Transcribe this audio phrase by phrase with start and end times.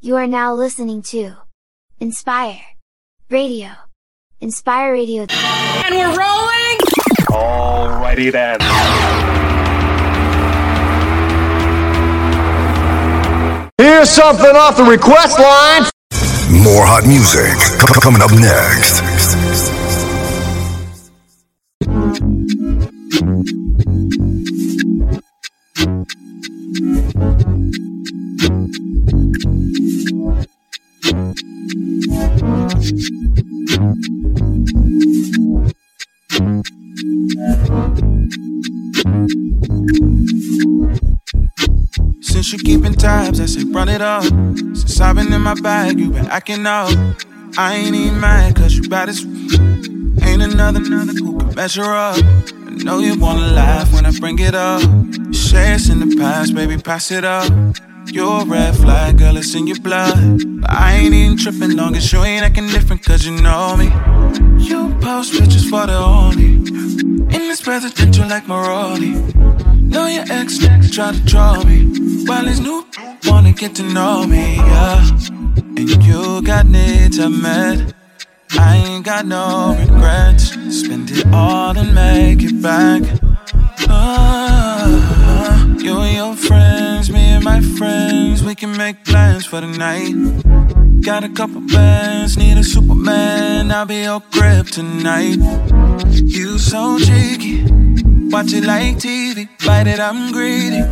[0.00, 1.34] You are now listening to
[2.00, 2.60] Enspire
[3.30, 3.70] Radio.
[4.40, 5.26] Enspire Radio.
[5.28, 6.78] And we're rolling!
[7.28, 8.60] Alrighty then.
[13.78, 15.82] Here's something off the request line.
[16.62, 19.02] More hot music c- coming up next.
[43.98, 44.22] It up.
[44.22, 46.90] Since I've been in my bag, you been acting up.
[47.56, 52.22] I ain't even mad, cause you bad as Ain't another, another who can measure up.
[52.66, 54.82] I know you wanna laugh when I bring it up.
[55.34, 57.50] Say it's in the past, baby, pass it up.
[58.06, 60.16] You're a red flag, girl, it's in your blood.
[60.60, 63.86] But I ain't even tripping long as you ain't acting different, cause you know me.
[64.62, 66.54] You post pictures for the only.
[67.34, 69.12] In this presidential like Maroni.
[69.88, 70.58] Know your ex
[70.90, 71.78] try to draw me.
[72.26, 72.86] While his new
[73.26, 75.08] wanna get to know me, yeah.
[75.76, 77.94] And you got needs I met.
[78.52, 80.50] I ain't got no regrets.
[80.80, 83.02] Spend it all and make it back.
[83.88, 89.66] Ah, you and your friends, me and my friends, we can make plans for the
[89.66, 90.14] night.
[91.02, 95.38] Got a couple bands, need a Superman, I'll be your grip tonight.
[96.10, 97.64] You so cheeky,
[98.30, 100.82] watch it like TV, bite it, I'm greedy.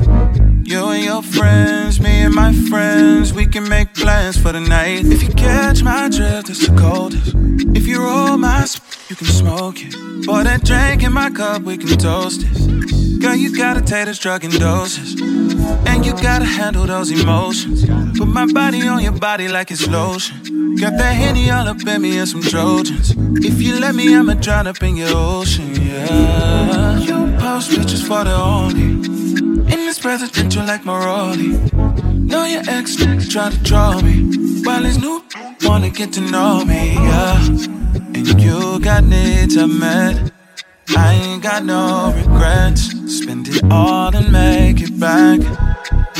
[0.69, 5.05] You and your friends, me and my friends, we can make plans for the night.
[5.05, 7.35] If you catch my drift, it's the coldest.
[7.77, 9.95] If you roll my sp- you can smoke it.
[10.27, 13.21] Pour that drink in my cup, we can toast it.
[13.21, 15.21] Girl, you gotta take this drug in doses.
[15.87, 17.87] And you gotta handle those emotions.
[18.19, 20.75] Put my body on your body like it's lotion.
[20.77, 23.15] Got that Henny all up in me and some Trojans.
[23.45, 27.26] If you let me, I'ma drown up in your ocean, yeah.
[27.47, 28.89] Post pictures for the only.
[29.73, 31.51] In this presidential like Maroni.
[32.31, 34.17] Know your ex try to draw me.
[34.65, 35.23] While his new
[35.63, 37.39] wanna get to know me, yeah.
[38.17, 40.33] And you got needs I met.
[40.97, 42.83] I ain't got no regrets.
[43.19, 45.39] Spend it all and make it back.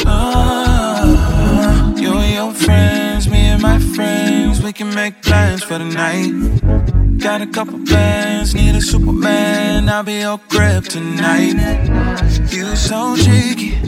[0.07, 5.87] Ah, you and your friends, me and my friends, we can make plans for the
[5.87, 7.06] night.
[7.19, 11.55] Got a couple plans, need a Superman, I'll be your grip tonight.
[12.51, 13.79] You so cheeky,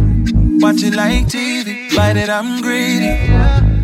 [0.61, 3.15] watch it like TV, bite it, I'm greedy.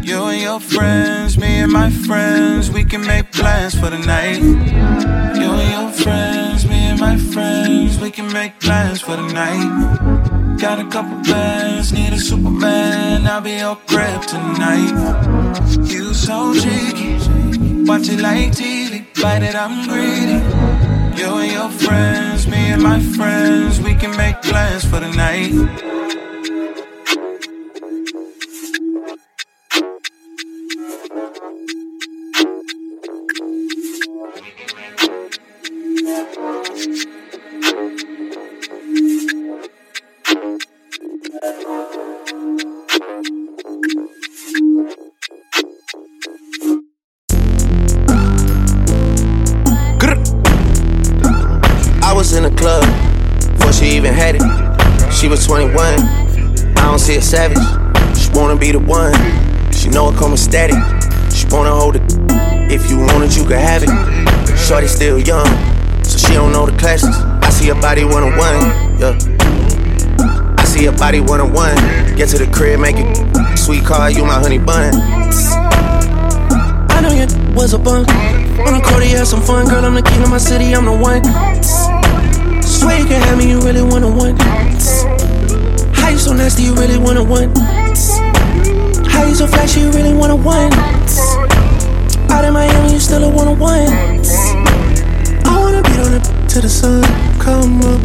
[0.06, 4.42] You and your friends, me and my friends, we can make plans for the night.
[4.42, 10.58] You and your friends, me and my friends, we can make plans for the night.
[10.60, 14.94] Got a couple bands, need a Superman, I'll be your grip tonight.
[15.86, 17.14] You so cheeky,
[17.84, 20.40] watch it like TV, bite it, I'm greedy.
[21.18, 25.93] You and your friends, me and my friends, we can make plans for the night.
[57.34, 57.58] Savage.
[58.16, 59.12] She wanna be the one.
[59.72, 60.78] She know it coming static.
[61.34, 62.02] She wanna hold it.
[62.70, 63.90] If you want it, you can have it.
[64.56, 65.50] Shorty still young,
[66.04, 67.18] so she don't know the classics.
[67.42, 68.60] I see her body one on one.
[69.00, 69.18] Yeah.
[70.62, 71.74] I see her body one on one.
[72.14, 74.12] Get to the crib, make it sweet car.
[74.12, 74.94] You my honey bun.
[76.94, 77.26] I know you
[77.58, 78.06] was a bum.
[78.62, 79.84] On court, you had some fun, girl.
[79.84, 81.22] I'm the king of my city, I'm the one.
[82.62, 84.38] Swear you can have me, you really wanna one.
[86.24, 87.54] So nasty, you really wanna one.
[89.04, 90.72] How you so flashy, you really wanna one.
[92.32, 93.92] Out in Miami, you still a one on one.
[95.44, 97.02] I wanna beat on it till the sun
[97.38, 98.00] come up.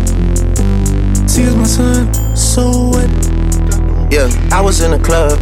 [1.30, 3.10] See, it's my son, so what?
[4.12, 5.40] Yeah, I was in the club,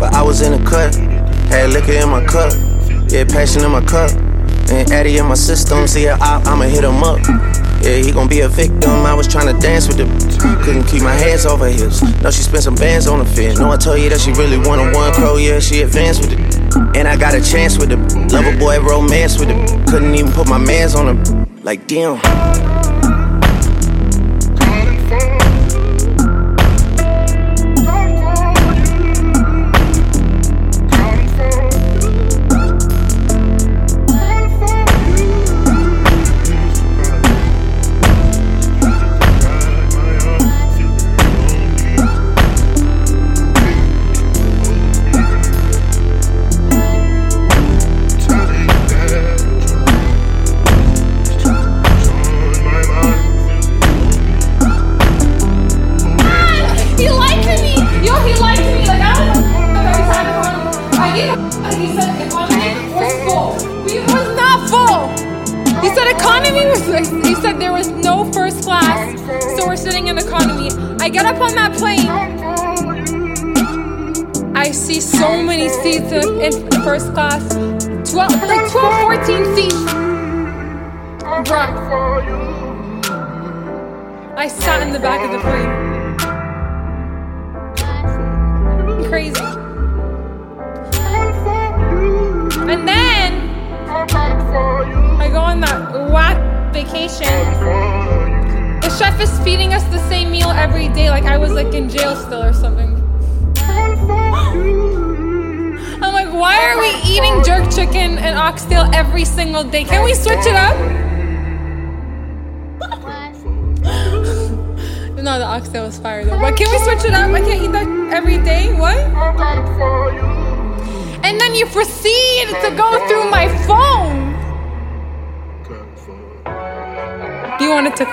[0.00, 0.94] but I was in the cut.
[1.52, 2.54] Had liquor in my cup,
[3.12, 4.10] yeah, passion in my cup.
[4.70, 7.18] And Addy in my system, see out, I'ma hit him up.
[7.82, 9.04] Yeah, he gon' be a victim.
[9.04, 12.02] I was tryna dance with the couldn't keep my hands off her hips.
[12.22, 13.58] No, she spent some bands on the fit.
[13.58, 15.36] No, I told you that she really wanted one crow.
[15.36, 16.56] Yeah, she advanced with it.
[16.96, 17.98] And I got a chance with it.
[18.32, 19.88] Lover boy romance with it.
[19.88, 21.46] Couldn't even put my mans on her.
[21.62, 22.20] Like damn.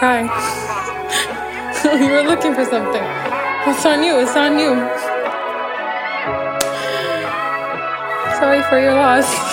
[0.02, 0.08] you
[2.10, 3.04] were looking for something.
[3.68, 4.74] It's on you, it's on you.
[8.40, 9.51] Sorry for your loss.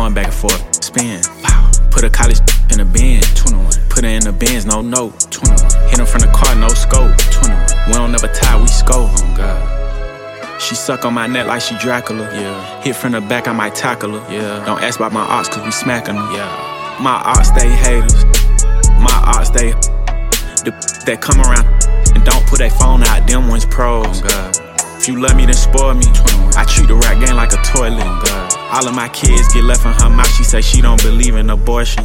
[0.00, 1.20] going back and forth, spin.
[1.90, 2.40] Put a college
[2.72, 3.66] in a bin, 21.
[3.90, 5.90] Put her in the bins, no no, 21.
[5.90, 7.12] Hit him from the car, no scope,
[7.44, 7.66] 21.
[7.86, 9.10] We don't never tie, we scope.
[9.12, 10.62] Oh God.
[10.62, 12.24] She suck on my neck like she Dracula.
[12.32, 12.82] Yeah.
[12.82, 14.32] Hit from the back, I might tackle her.
[14.32, 14.64] Yeah.
[14.64, 16.14] Don't ask about my ops, cause we smacking.
[16.14, 16.98] Yeah.
[17.00, 18.24] My ops, they haters.
[19.04, 19.72] My ops, they.
[20.64, 20.72] The,
[21.06, 21.66] that come around
[22.14, 24.22] and don't put their phone out, them ones pros.
[24.22, 24.69] Oh God
[25.10, 26.06] you love me, then spoil me.
[26.56, 28.06] I treat the rap game like a toilet.
[28.70, 30.30] All of my kids get left in her mouth.
[30.36, 32.04] She say she don't believe in abortion.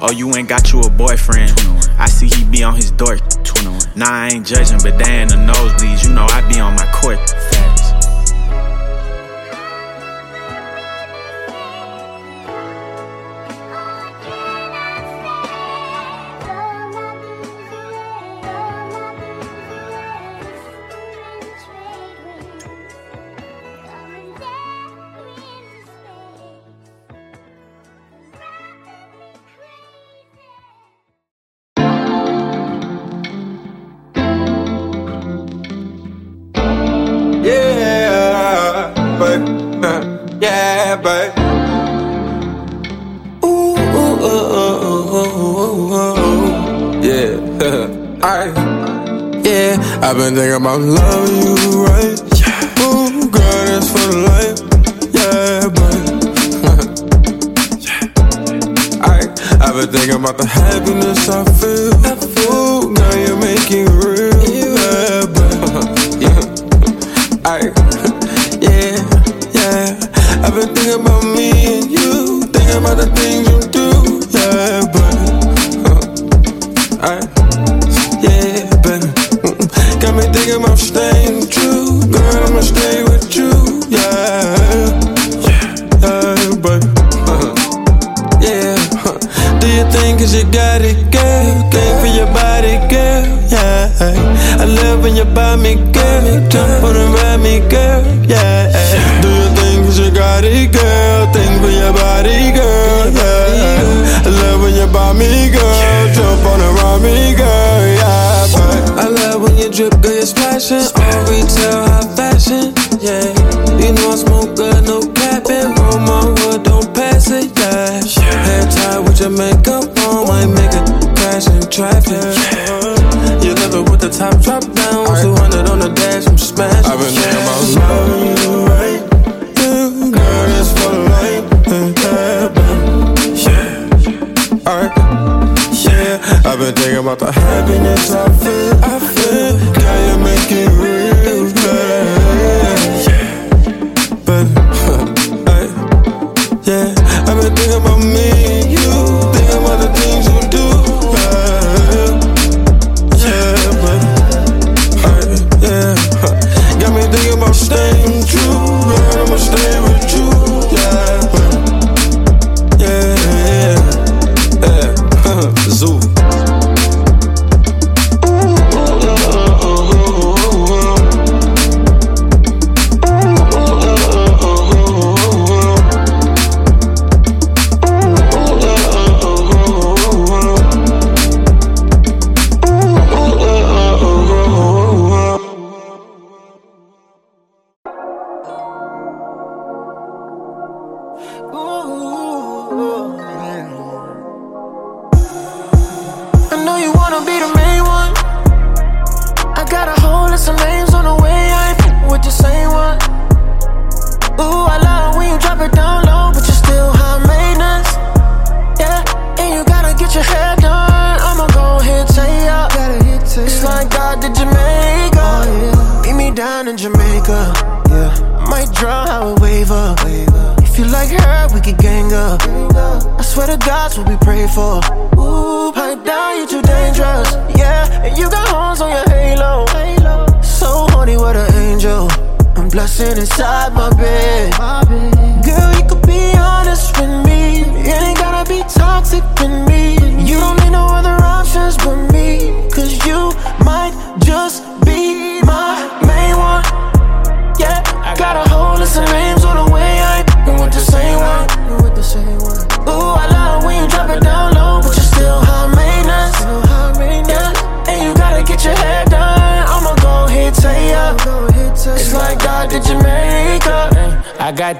[0.00, 1.52] Oh, you ain't got you a boyfriend.
[1.98, 3.20] I see he be on his dork.
[3.96, 6.04] Nah, I ain't judging, but they in the nosebleeds.
[6.04, 7.18] You know I be on my court.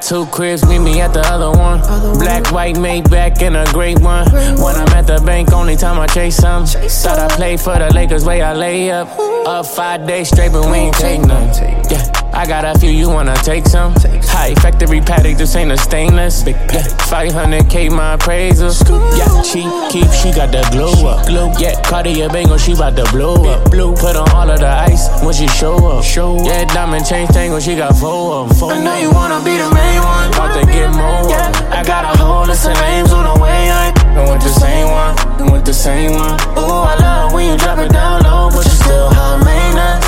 [0.06, 1.80] Two cribs, meet me at the other one.
[2.18, 4.24] Black, white, made back in a great one.
[4.30, 6.64] When I'm at the bank, only time I chase some.
[6.64, 9.08] Thought I played for the Lakers, way I lay up.
[9.46, 11.48] Up five days straight, but we ain't take none.
[11.90, 12.16] Yeah.
[12.32, 13.94] I got a few, you wanna take some?
[13.96, 16.15] High factory paddock, this ain't a stainless.
[16.46, 18.70] Big yeah, 500k my appraisal.
[19.18, 21.26] Yeah, she keep, she got the glow up.
[21.26, 21.50] Glow.
[21.58, 23.68] Yeah, Cartier Bangle, she bout to blow up.
[23.68, 23.96] Blue.
[23.96, 26.04] Put on all of the ice when she show up.
[26.04, 26.46] Show up.
[26.46, 28.70] yeah, diamond chain tangle, she got four of them.
[28.70, 30.30] I know you wanna be the main one.
[30.30, 31.26] About to get more.
[31.26, 33.66] Yeah, I got a whole list of names on the way.
[33.66, 35.18] I ain't with the same one.
[35.42, 36.38] And With the same one.
[36.54, 40.06] Ooh, I love when you drop it down low, but you still high maintenance.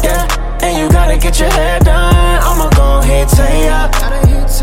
[0.00, 2.40] Yeah, and you gotta get your hair done.
[2.40, 4.11] I'ma go ahead, say ya.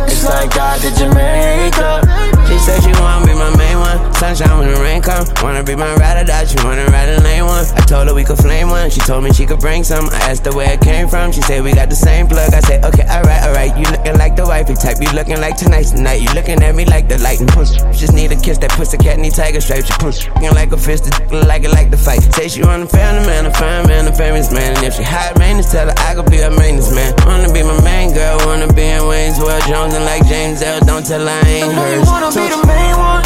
[0.08, 2.30] It's like God did Jamaica.
[2.48, 4.14] She said she wanna be my main one.
[4.16, 5.26] Sunshine when the rain come.
[5.42, 6.46] Wanna be my ride or die.
[6.46, 7.66] She wanna ride a lane one.
[7.76, 8.90] I told her we could flame one.
[8.90, 10.10] She told me she could bring some.
[10.10, 11.32] I asked her where it came from.
[11.32, 12.54] She said we got the same plug.
[12.54, 13.78] I said okay, alright, alright.
[13.78, 14.98] You looking like the wifey type.
[15.00, 16.22] You looking like tonight's the night.
[16.22, 17.72] You looking at me like the light and push.
[17.94, 18.58] Just need a kiss.
[18.58, 19.88] That pussy cat need tiger stripes.
[19.88, 20.28] She push.
[20.28, 21.06] Looking like a fist.
[21.32, 22.22] Like it like the fight.
[22.34, 24.76] Say she wanna a family man, a fine man, a famous man.
[24.76, 27.14] And if she hot maintenance, tell her I could be her maintenance man.
[27.26, 28.38] Wanna be my main girl.
[28.46, 30.80] Wanna be in Wayne's World Jones and like James L.
[30.82, 32.06] Don't tell her I ain't hers.
[32.06, 33.24] You wanna be the main one?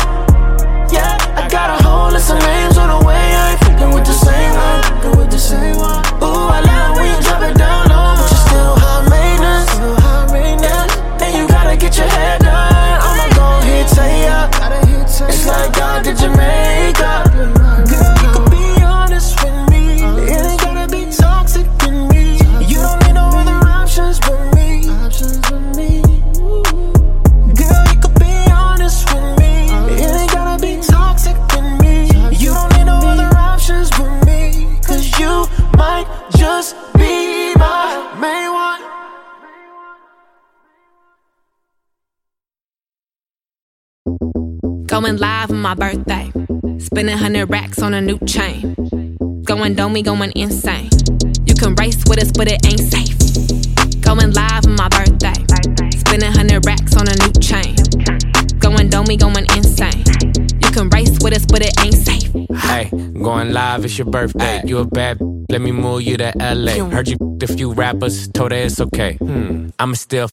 [0.91, 3.15] Yeah, I got a whole list of names on the way.
[3.15, 5.17] I ain't fucking with the same one.
[5.17, 6.03] With the same one.
[6.21, 9.71] Ooh, I love when you drop it down low, but you still high maintenance.
[10.61, 12.53] Yeah, and you gotta get your hair done.
[12.53, 14.49] I'ma go ahead, say ya.
[15.29, 15.72] It's like
[47.79, 48.75] hundred racks on a new chain.
[49.43, 50.89] Going domey, going insane.
[51.45, 53.17] You can race with us, but it ain't safe.
[54.01, 55.33] Going live on my birthday.
[55.97, 57.75] Spending hundred racks on a new chain.
[58.59, 60.03] Going domey, going insane.
[60.61, 62.31] You can race with us, but it ain't safe.
[62.61, 62.89] Hey,
[63.21, 64.61] going live, it's your birthday.
[64.65, 65.17] You a bad,
[65.49, 66.83] let me move you to LA.
[66.89, 69.15] Heard you a few rappers, told her it's okay.
[69.15, 70.29] Hmm, I'ma still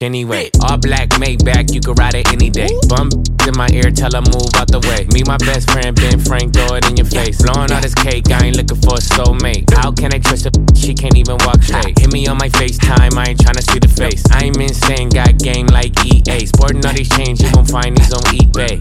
[0.00, 0.50] anyway.
[0.62, 2.70] All black, made back, you can ride it any day.
[2.88, 3.10] Bum
[3.46, 5.06] in my ear, tell her move out the way.
[5.12, 7.40] Me, my best friend, Ben Frank, throw it in your face.
[7.42, 9.64] Blowing all this cake, I ain't looking for a soulmate.
[9.74, 10.52] How can I trust her?
[10.74, 11.98] She can't even walk straight.
[11.98, 14.22] Hit me on my FaceTime, I ain't tryna see the face.
[14.30, 16.46] I'm insane, got game like EA.
[16.46, 18.78] Sporting all these chains, you gon' find these on eBay.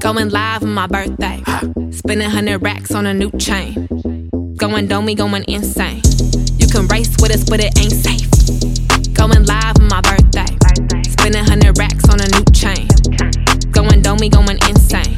[0.00, 1.42] Going live on my birthday.
[1.92, 3.88] Spending hundred racks on a new chain.
[4.56, 6.02] Going domey, going insane.
[6.58, 8.28] You can race with us, but it ain't safe.
[9.14, 10.23] Going live on my birthday.
[11.24, 12.86] Spending hundred racks on a new chain.
[13.72, 15.16] Going domey, going insane.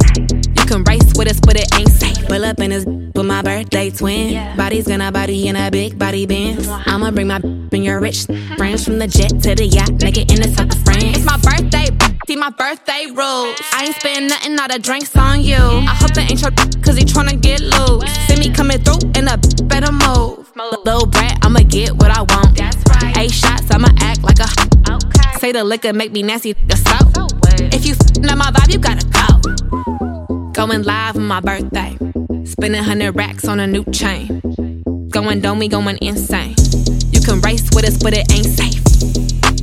[0.56, 2.28] You can race with us, but it ain't safe.
[2.28, 4.56] Pull up in this with my birthday twin.
[4.56, 6.64] Body's gonna body in a big body band.
[6.86, 10.00] I'ma bring my bring your rich friends from the jet to the yacht.
[10.00, 11.16] Make it in the south of France.
[11.16, 11.90] It's my birthday,
[12.28, 13.58] see my birthday rules.
[13.74, 15.56] I ain't spend nothing, all the drinks on you.
[15.56, 16.52] I hope it ain't your
[16.84, 18.08] cause he tryna get loose.
[18.28, 20.46] See me coming through in a better move.
[20.54, 22.45] Little brat, I'ma get what I want.
[25.46, 26.96] Say the liquor make me nasty, the so.
[27.70, 30.50] If you f***ing my vibe, you gotta go.
[30.50, 31.96] Going live on my birthday.
[32.44, 34.40] Spending hundred racks on a new chain.
[35.08, 36.56] Going domey, going insane.
[37.12, 38.82] You can race with us, but it ain't safe.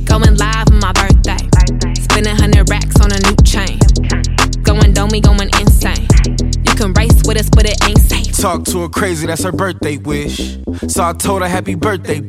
[0.06, 1.44] Going live on my birthday.
[2.00, 3.76] Spending hundred racks on a new chain.
[4.62, 6.08] Going domey, going insane.
[6.64, 8.34] You can race with us, but it ain't safe.
[8.38, 10.56] Talk to her crazy, that's her birthday wish.
[10.88, 12.22] So I told her happy birthday.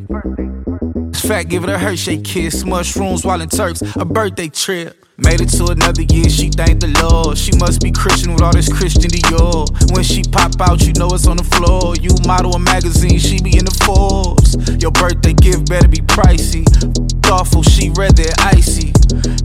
[1.28, 2.64] Fat, give it a Hershey kiss.
[2.64, 5.04] Mushrooms while in Turks, a birthday trip.
[5.18, 7.36] Made it to another year, she thanked the Lord.
[7.36, 9.66] She must be Christian with all this Christian Dior.
[9.96, 11.96] When she pop out, you know it's on the floor.
[11.96, 14.54] You model a magazine, she be in the Forbes.
[14.80, 16.64] Your birthday gift better be pricey.
[17.24, 18.94] Thoughtful, she read that icy.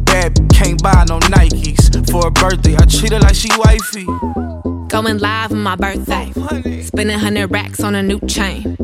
[0.05, 1.89] Bad can't buy no Nikes.
[2.11, 4.05] For her birthday, I treat her like she wifey.
[4.89, 6.31] Going live on my birthday.
[6.83, 8.77] Spending hundred racks on a new chain.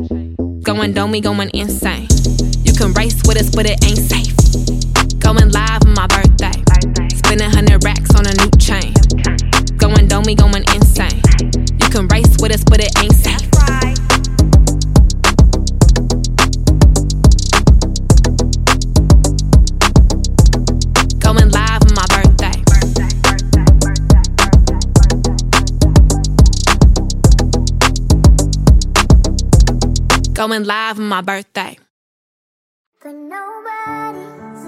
[0.63, 2.07] Going domey, going insane.
[2.77, 4.37] You can race with us, but it ain't safe.
[5.17, 6.53] Going live on my birthday.
[7.09, 8.93] Spending hundred racks on a new chain.
[9.77, 11.19] Going domey, going insane.
[11.81, 13.49] You can race with us, but it ain't safe.
[21.17, 22.61] Going live on my birthday.
[30.35, 31.79] Going live on my birthday.
[32.99, 34.63] But nobody's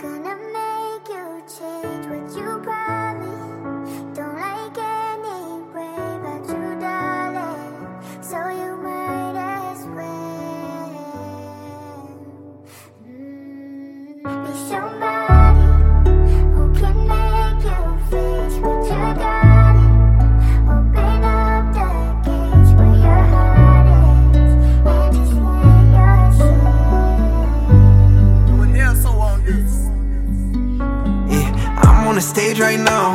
[0.00, 4.14] gonna make you change what you promised.
[4.14, 7.76] Don't like anyway, but you darling.
[8.22, 10.94] So you might as well
[13.06, 15.68] Mm, be somebody
[16.54, 19.43] who can make you face what you got.
[32.14, 33.10] On the stage right now,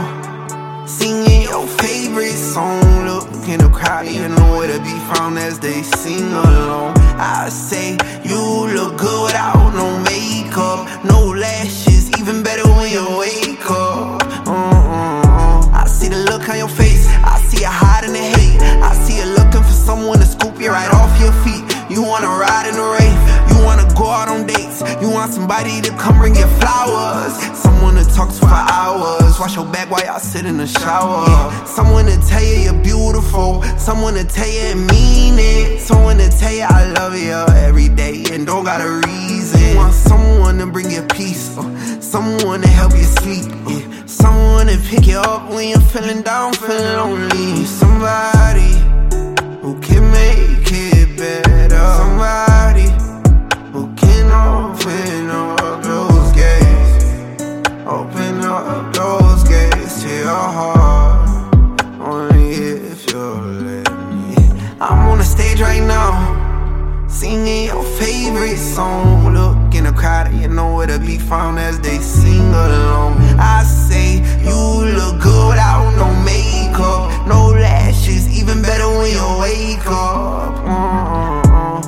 [0.85, 2.81] singing your favorite song.
[3.05, 6.97] Look in the crowd, you know where to be found as they sing along.
[7.15, 7.91] I say
[8.25, 8.41] you
[8.75, 14.21] look good without no makeup, no lashes, even better when you wake up.
[14.45, 15.81] Uh-uh-uh.
[15.81, 18.59] I see the look on your face, I see you hiding the hate.
[18.83, 21.63] I see you looking for someone to scoop you right off your feet.
[21.89, 22.98] You wanna ride in the rain,
[23.99, 28.29] go out on dates, you want somebody to come bring you flowers, someone to talk
[28.29, 29.37] to for hours.
[29.39, 31.27] Wash your back while y'all sit in the shower.
[31.65, 36.29] Someone to tell you you're beautiful, someone to tell you and mean it, someone to
[36.29, 37.35] tell you I love you
[37.67, 39.59] every day and don't got a reason.
[39.59, 44.67] You want someone to bring you peace, uh, someone to help you sleep, uh, someone
[44.67, 47.65] to pick you up when you're feeling down, feeling lonely.
[47.65, 48.73] Somebody
[49.61, 51.85] who can make it better.
[51.97, 52.48] Somebody
[54.79, 57.43] open up those gates.
[57.85, 61.83] Open up those gates to your heart.
[61.99, 64.35] Only if you'll let me.
[64.79, 69.33] I'm on the stage right now, singing your favorite song.
[69.33, 73.17] Look in the crowd, you know where to be found as they sing along.
[73.37, 74.55] I say you
[74.97, 80.53] look good without no makeup, no lashes, even better when you wake up.
[80.63, 81.38] Uh-uh-uh.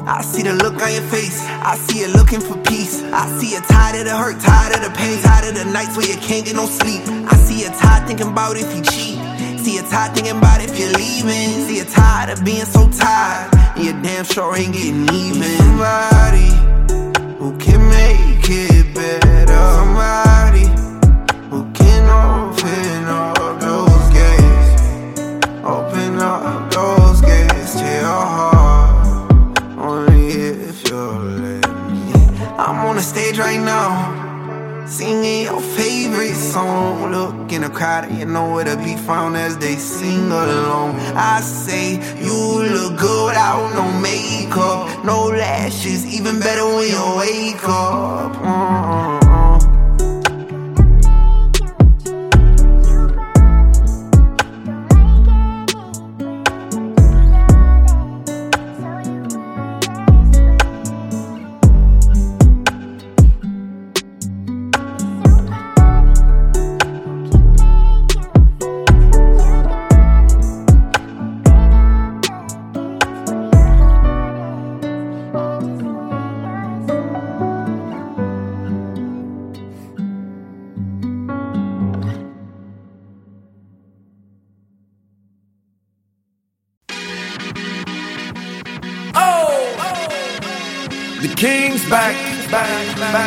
[0.07, 1.45] I see the look on your face.
[1.45, 3.03] I see you looking for peace.
[3.03, 5.95] I see you tired of the hurt, tired of the pain, tired of the nights
[5.95, 7.01] where you can't get no sleep.
[7.31, 9.19] I see you tired thinking about if you cheat.
[9.59, 11.67] See you tired thinking about if you're leaving.
[11.67, 13.53] See you tired of being so tired.
[13.75, 15.43] And you damn sure ain't getting even.
[15.43, 16.49] Somebody
[17.37, 19.53] who can make it better.
[19.77, 20.65] Somebody
[21.49, 23.40] who can open up
[33.01, 37.11] the stage right now, singing your favorite song.
[37.11, 40.99] Look in the crowd, you know where to be found as they sing along.
[41.15, 42.37] I say you
[42.75, 48.35] look good without no makeup, no lashes, even better when you wake up.
[48.35, 49.20] Uh-uh-uh.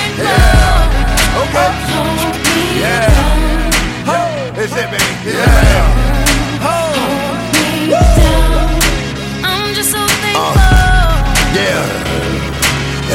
[2.76, 3.08] Yeah.
[4.06, 4.52] Uh,
[5.24, 6.15] yeah.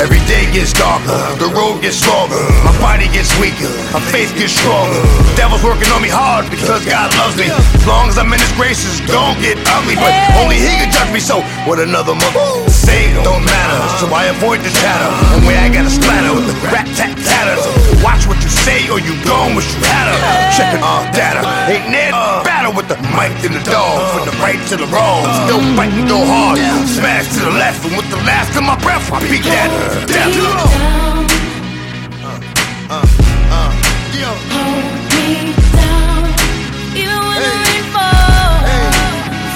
[0.01, 2.35] Every day gets darker, the road gets longer,
[2.67, 4.99] my body gets weaker, my faith gets stronger.
[5.31, 7.47] The devil's working on me hard because God loves me.
[7.47, 10.11] As long as I'm in His graces, don't get ugly, but
[10.43, 11.23] only He can judge me.
[11.23, 13.79] So what another mother say don't matter.
[14.03, 15.09] So I avoid the chatter,
[15.39, 17.63] and where I gotta splatter with the rat tat tatters.
[18.03, 20.11] Watch what you say, or you gone wish you had.
[20.51, 22.11] Checking our data, ain't near
[22.43, 25.23] battle with the mic and the dog, from the right to the wrong.
[25.47, 26.59] Still fighting, go hard,
[26.91, 29.71] smash to the left, and with the last of my breath, I beat that
[30.11, 30.40] death.
[32.23, 33.05] Uh,
[33.51, 33.71] uh.
[34.53, 35.27] Hold me
[35.77, 36.21] down,
[37.01, 38.65] even when the rain falls.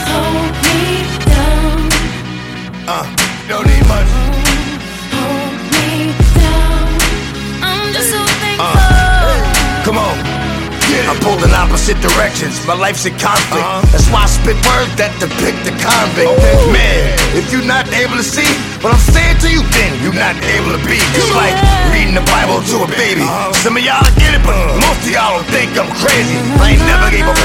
[0.10, 0.80] Hold me
[1.32, 1.78] down,
[2.88, 3.06] Uh,
[3.50, 4.15] don't need much.
[11.06, 12.58] I'm pulled in opposite directions.
[12.66, 13.66] My life's in conflict.
[13.94, 16.34] That's why I spit words that depict the convict.
[16.74, 16.98] Man,
[17.38, 18.48] if you're not able to see
[18.82, 20.98] what I'm saying to you, then you're not able to be.
[21.14, 21.54] It's like
[21.94, 23.26] reading the Bible to a baby.
[23.62, 26.38] Some of y'all get it, but most of y'all don't think I'm crazy.
[26.58, 27.36] I ain't never gave a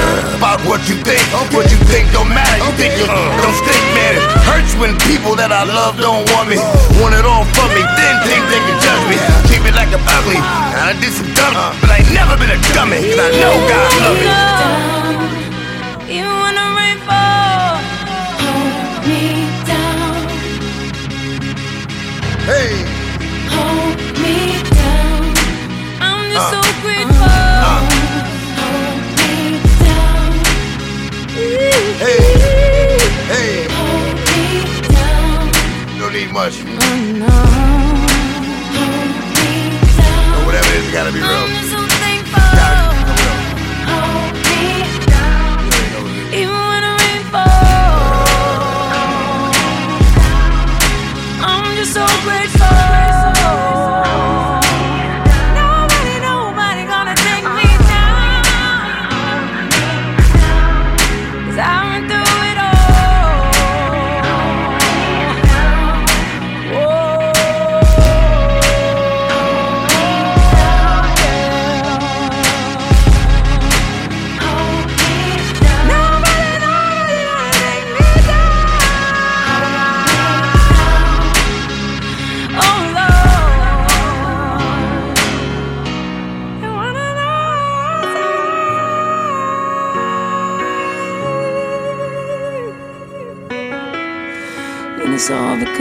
[0.40, 1.20] about what you think.
[1.52, 2.64] What you think don't matter.
[2.64, 4.16] You think you don't stink, man.
[4.16, 6.56] It hurts when people that I love don't want me.
[6.96, 9.16] Want it all from me, then think they can judge me.
[9.52, 10.40] Keep it like I'm ugly.
[10.82, 12.96] I did some dumb, but I ain't never been a dummy.
[12.98, 14.26] Cause I know God love me.
[16.16, 17.84] Even when the rain falls,
[18.42, 19.22] hold me
[19.70, 20.26] down.
[22.50, 22.72] Hey.
[23.54, 24.36] Hold me
[24.80, 25.20] down.
[26.00, 27.28] I'm just Uh, so grateful.
[28.60, 29.34] Hold me
[29.84, 30.30] down.
[32.02, 32.24] Hey.
[33.30, 33.52] Hey.
[33.76, 34.42] Hold me
[34.88, 35.42] down.
[36.00, 36.56] Don't need much.
[36.66, 37.79] Oh no.
[40.92, 42.79] Gotta be real.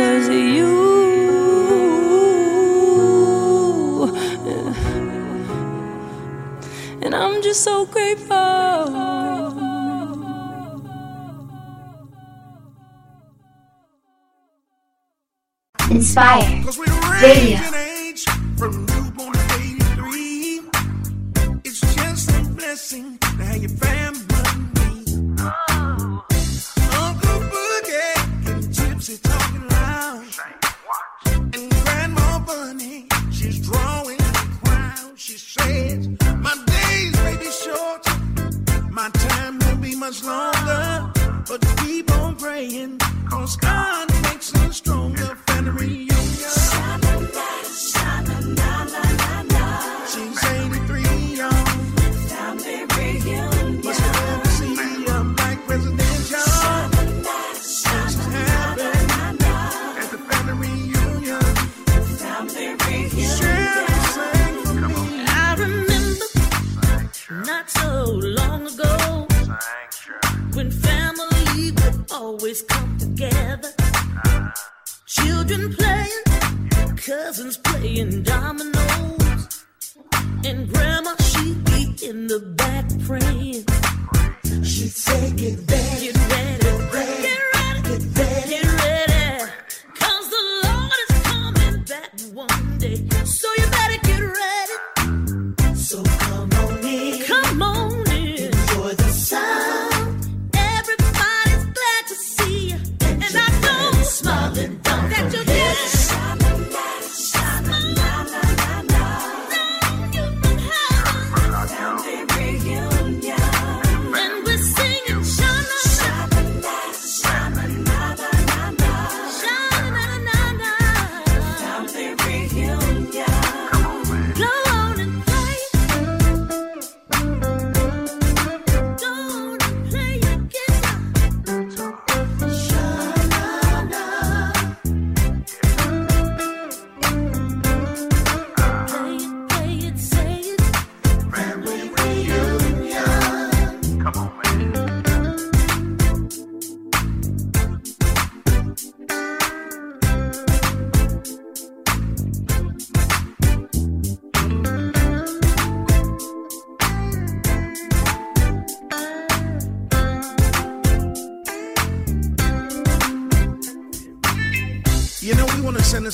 [0.02, 0.70] It's all because you.
[7.02, 8.36] And I'm just so grateful.
[15.90, 16.64] Enspire.
[17.22, 17.89] Radio.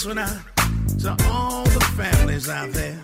[0.06, 0.38] one out
[1.00, 3.00] to all the families out there.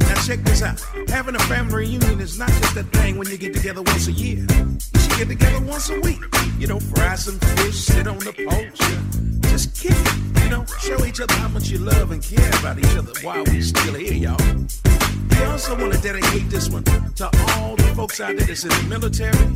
[0.00, 0.80] Now check this out.
[1.08, 4.12] Having a family reunion is not just a thing when you get together once a
[4.12, 4.38] year.
[4.38, 6.20] You should get together once a week.
[6.58, 9.50] You know, fry some fish, sit on the porch.
[9.50, 12.78] Just kick it, you know, show each other how much you love and care about
[12.78, 14.56] each other while we still here, y'all.
[15.30, 18.70] We also want to dedicate this one to all the folks out there that's in
[18.70, 19.51] the military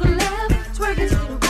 [0.00, 1.47] the left, twerking to the right.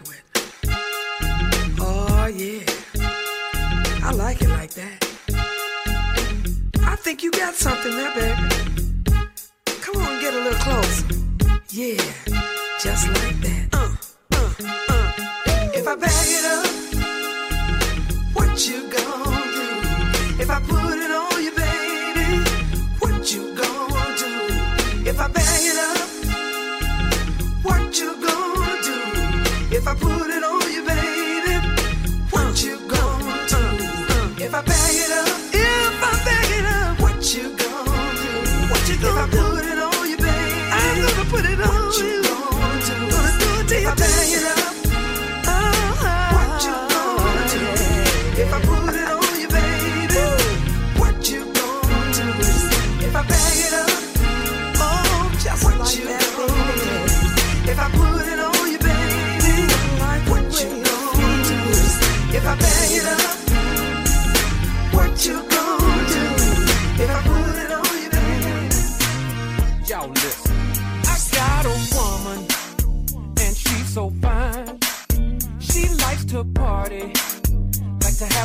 [0.00, 0.22] with.
[1.80, 2.64] Oh, yeah.
[4.06, 4.98] I like it like that.
[6.82, 8.48] I think you got something there, baby.
[9.80, 11.06] Come on, get a little closer.
[11.70, 11.96] Yeah,
[12.82, 13.68] just like that.
[13.72, 13.94] Uh,
[14.34, 14.50] uh,
[14.88, 15.12] uh.
[15.78, 16.66] If I back it up,
[18.34, 20.42] what you gonna do?
[20.42, 22.28] If I put it on you, baby,
[23.00, 24.30] what you gonna do?
[25.10, 25.59] If I back
[29.90, 30.29] I put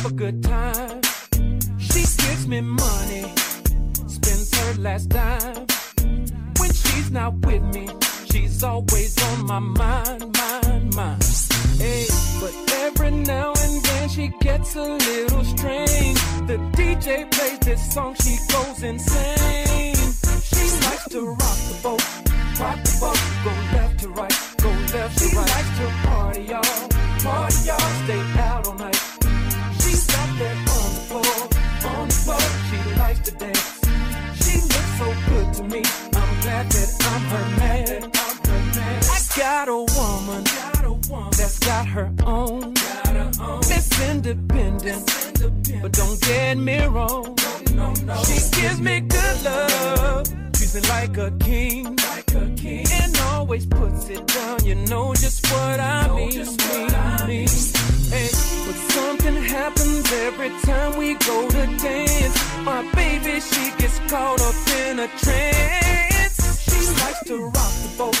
[0.06, 1.00] have a good time.
[1.78, 3.24] She gives me money,
[4.06, 5.66] spends her last dime.
[6.58, 7.88] When she's not with me,
[8.30, 11.22] she's always on my mind, mind, mind.
[11.78, 12.06] Hey,
[12.40, 12.54] but
[12.84, 16.20] every now and then she gets a little strange.
[16.50, 19.96] The DJ plays this song, she goes insane.
[20.50, 22.04] She likes to rock the boat,
[22.60, 25.30] rock the boat, go left to right, go left to right.
[25.30, 26.88] She likes to party, y'all,
[27.24, 29.15] party, y'all, stay out all night
[30.36, 32.40] She's out there on the floor, on the floor.
[32.68, 33.80] She likes to dance.
[34.44, 35.78] She looks so good to me.
[35.78, 38.02] I'm glad that I'm her man.
[38.04, 39.02] I'm her man.
[39.02, 42.74] I got a woman, got a woman that's got her own.
[42.74, 43.58] Got her own.
[43.60, 47.34] Miss Independent, but don't get me wrong.
[48.26, 50.26] She gives me good love.
[50.52, 54.64] Treats me like a king, like a king, and always puts it down.
[54.64, 57.26] You know just what I mean.
[57.26, 57.95] mean.
[58.08, 58.30] Hey,
[58.66, 62.36] but something happens every time we go to dance.
[62.62, 64.54] My baby, she gets caught up
[64.86, 66.36] in a trance.
[66.62, 68.18] She likes to rock the boat,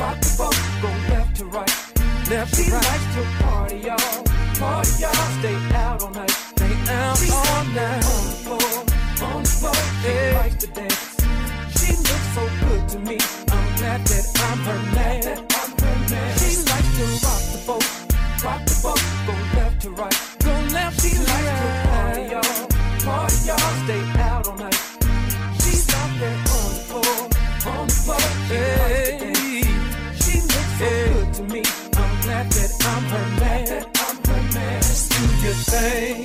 [0.00, 1.70] rock the boat, go left to right,
[2.28, 2.64] left to right.
[2.64, 4.24] She likes to party, y'all,
[4.58, 5.38] party, y'all.
[5.38, 8.04] Stay out all night, stay out all night.
[8.04, 8.70] On the floor,
[9.30, 9.80] on the floor.
[10.02, 11.16] She likes to dance.
[11.78, 13.18] She looks so good to me.
[13.54, 15.22] I'm glad that I'm her man.
[15.38, 16.38] I'm her man.
[16.38, 18.09] She likes to rock the boat,
[18.44, 21.00] rock the boat, go left to right, go left.
[21.00, 22.68] She likes to party, y'all,
[23.04, 23.74] party, y'all.
[23.84, 24.80] Stay out all night.
[25.60, 27.16] She's out there on the floor,
[27.74, 28.20] on the floor.
[28.48, 30.24] She likes to dance.
[30.24, 31.62] She looks so good to me.
[31.96, 33.86] I'm glad that I'm her man.
[34.06, 34.82] I'm her man.
[35.12, 36.18] Do your thing.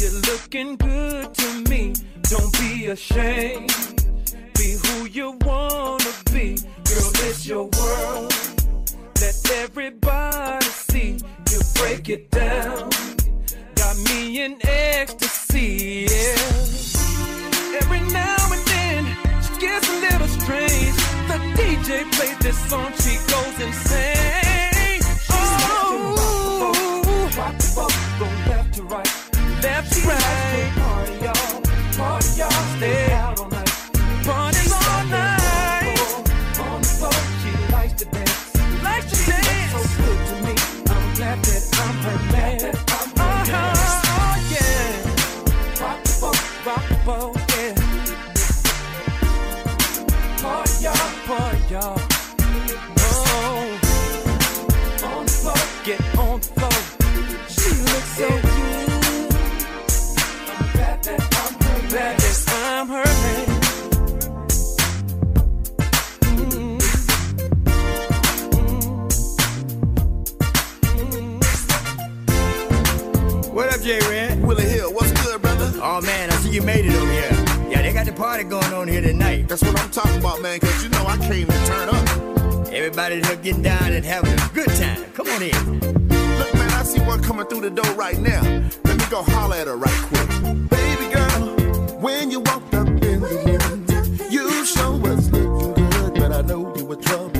[0.00, 1.94] You're looking good to me.
[2.22, 3.70] Don't be ashamed.
[4.58, 6.56] Be who you wanna be.
[6.84, 8.61] Girl, it's your world.
[9.22, 11.16] Let everybody see
[11.52, 12.90] you break it down.
[13.76, 17.78] Got me in ecstasy, yeah.
[17.80, 20.96] Every now and then, she gets a little strange.
[21.30, 25.02] The DJ plays this song, she goes insane.
[25.30, 26.18] Oh,
[27.38, 29.12] rock the boat, go left to right,
[29.62, 30.72] left to right.
[30.74, 31.62] Party, y'all,
[31.96, 33.21] party, y'all, stay
[73.82, 74.44] J Red?
[74.44, 75.72] Willie Hill, what's good, brother?
[75.82, 77.68] Oh man, I see you made it over here.
[77.68, 79.48] Yeah, they got the party going on here tonight.
[79.48, 82.68] That's what I'm talking about, man, because you know I came to turn up.
[82.72, 85.10] Everybody here getting down and having a good time.
[85.14, 85.80] Come on in.
[86.38, 88.42] Look, man, I see one coming through the door right now.
[88.84, 90.28] Let me go holler at her right quick.
[90.70, 96.30] Baby girl, when you walked up in the room, you sure was looking good, but
[96.30, 97.31] I know you were trouble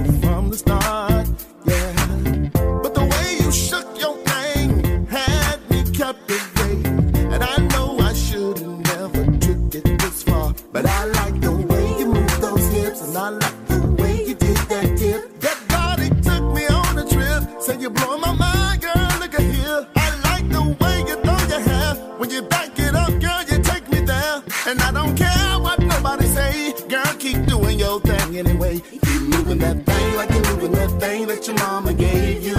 [10.72, 14.34] But I like the way you move those hips, and I like the way you
[14.34, 15.40] did that dip.
[15.40, 17.60] That body took me on a trip.
[17.60, 19.12] Say you're blowing my mind, girl.
[19.20, 19.86] Look at here.
[19.94, 21.94] I like the way you throw your hair.
[22.16, 24.42] When you back it up, girl, you take me there.
[24.66, 26.72] And I don't care what nobody say.
[26.88, 28.80] Girl, keep doing your thing anyway.
[28.80, 32.56] Keep moving that thing like you're moving that thing that your mama gave you.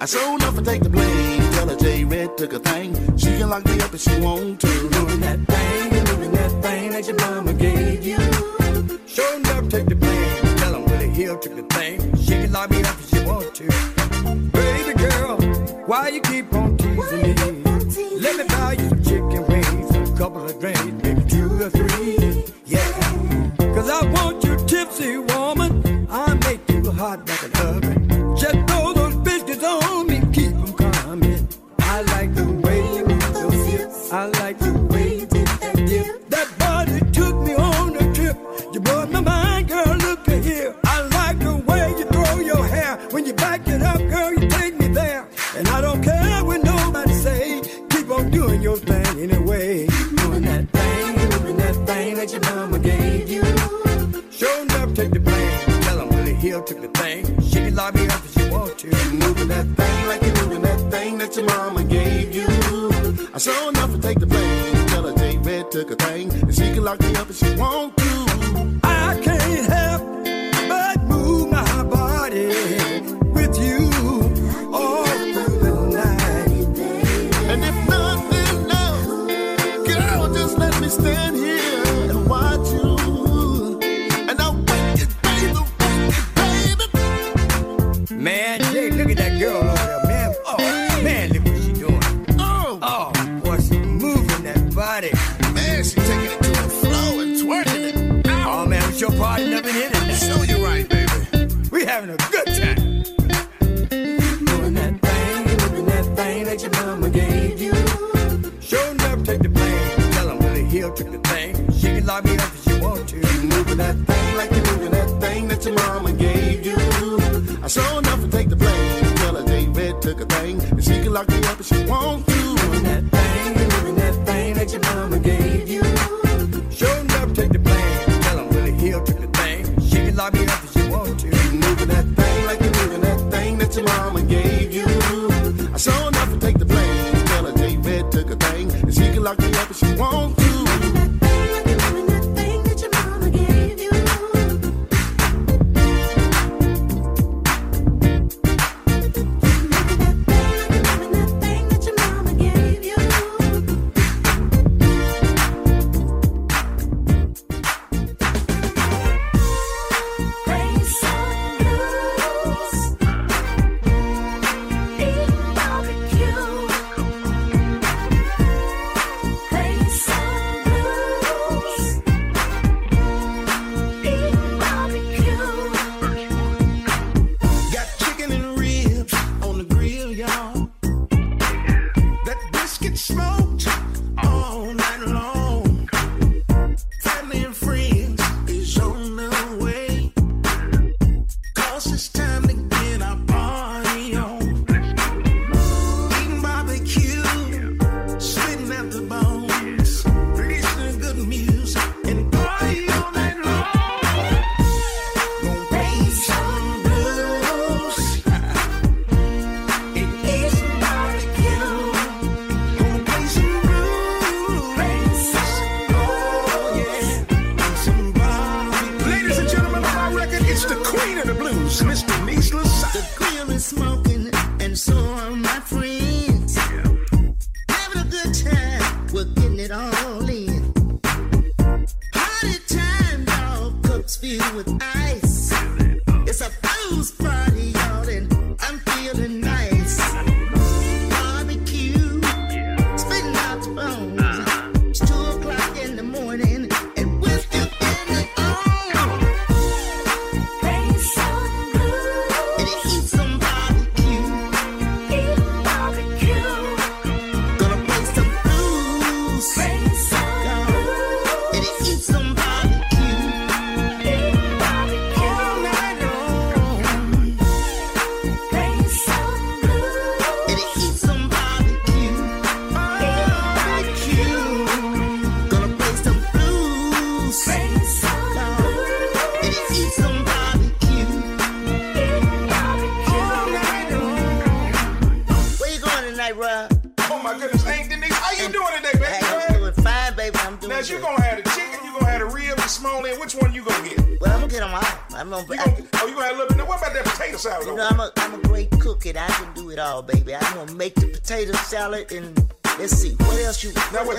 [0.00, 1.42] I so enough to take the blame.
[1.52, 3.18] Tell her J Red took a thing.
[3.18, 4.66] She can lock me up if she want to.
[4.96, 5.97] Moving that thing,
[6.62, 8.18] thing that your mama gave you.
[9.06, 10.56] Sure enough, take the blame.
[10.58, 12.16] Tell them Willie Hill took the thing.
[12.16, 13.66] She can lock me up if she want to.
[14.52, 15.36] Baby girl,
[15.86, 17.62] why you keep on teasing me?
[18.20, 22.44] Let me buy you some chicken wings, a couple of drinks, maybe two or three.
[22.66, 25.18] Yeah, cause I want you tipsy,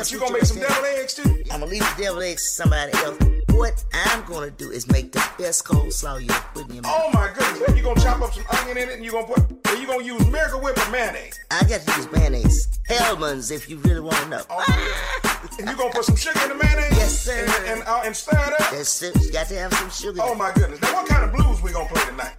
[0.09, 1.43] But you gonna make some devil eggs too?
[1.51, 3.19] I'm gonna leave the devil eggs to somebody else.
[3.51, 6.99] What I'm gonna do is make the best coleslaw you put in your mouth.
[6.99, 7.77] Oh my goodness!
[7.77, 10.03] You gonna chop up some onion in it, and you gonna put, Are you gonna
[10.03, 11.39] use Miracle Whip or mayonnaise?
[11.51, 14.41] I got to use mayonnaise, Hellmann's, if you really want to know.
[14.49, 15.47] Oh, yeah.
[15.59, 16.97] and you gonna put some sugar in the mayonnaise?
[16.97, 17.45] Yes, sir.
[17.45, 18.71] And and, uh, and stir it up.
[18.71, 19.11] Yes, sir.
[19.21, 20.21] You got to have some sugar.
[20.23, 20.81] Oh my goodness!
[20.81, 22.33] Now what kind of blues we gonna play tonight?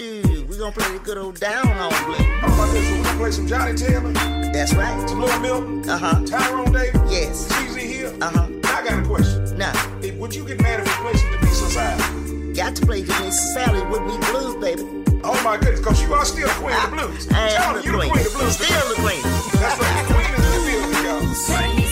[0.00, 2.24] Shoot, we gonna play the good old down home play.
[2.40, 2.90] How about this?
[2.90, 4.10] We gonna play some Johnnie Taylor.
[4.50, 5.06] That's right.
[5.06, 5.90] Some Lil Milton.
[5.90, 6.24] Uh huh.
[6.24, 7.12] Tyrone Davis.
[7.12, 7.52] Yes.
[7.52, 8.16] CZ here.
[8.22, 8.48] Uh huh.
[8.64, 9.58] I got a question.
[9.58, 12.54] Now, hey, would you get mad if we played some Denise LaSalle?
[12.54, 14.88] Got to play Denise LaSalle with me blues, baby.
[15.22, 17.28] Oh my goodness, cause you are still the queen I, of the blues.
[17.30, 18.08] I am you queen.
[18.08, 18.56] the queen of blues.
[18.56, 19.22] Still the queen.
[19.60, 21.89] That's right, the queen is the field, y'all.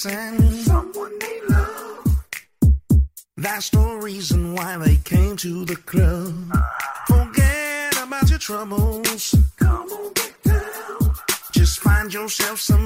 [0.00, 2.24] someone they love.
[3.36, 6.32] That's the reason why they came to the club.
[7.06, 9.34] Forget about your troubles.
[9.58, 11.14] Come on, get down.
[11.52, 12.79] Just find yourself some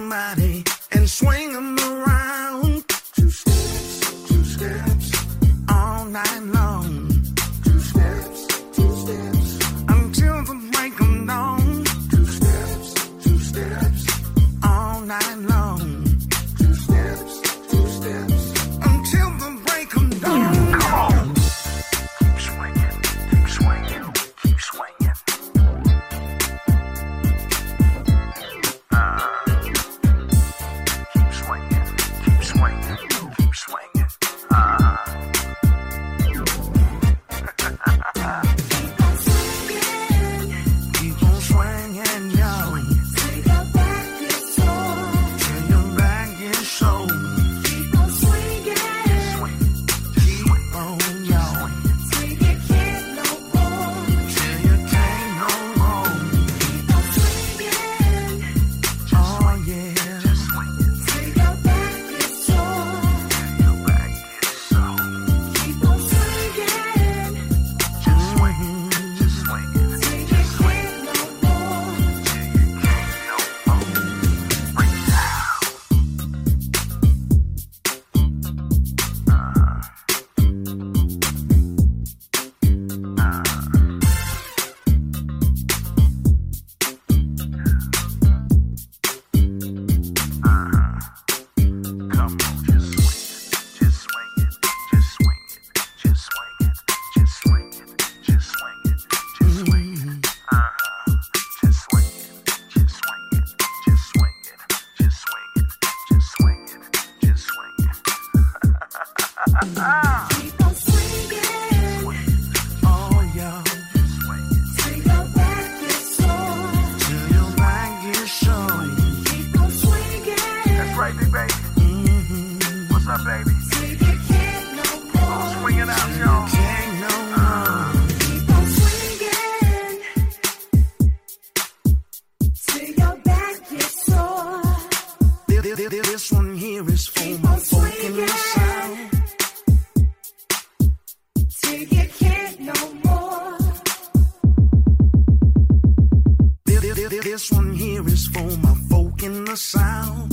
[147.35, 150.31] This one here is for my folk in the south.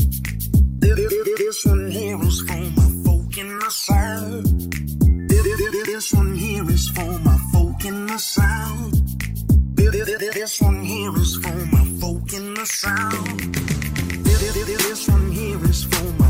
[0.78, 4.46] This one here is for my folk in the south.
[5.88, 8.94] This one here is for my folk in the south.
[10.36, 13.52] This one here is for my folk in the south.
[14.78, 16.21] This one here is for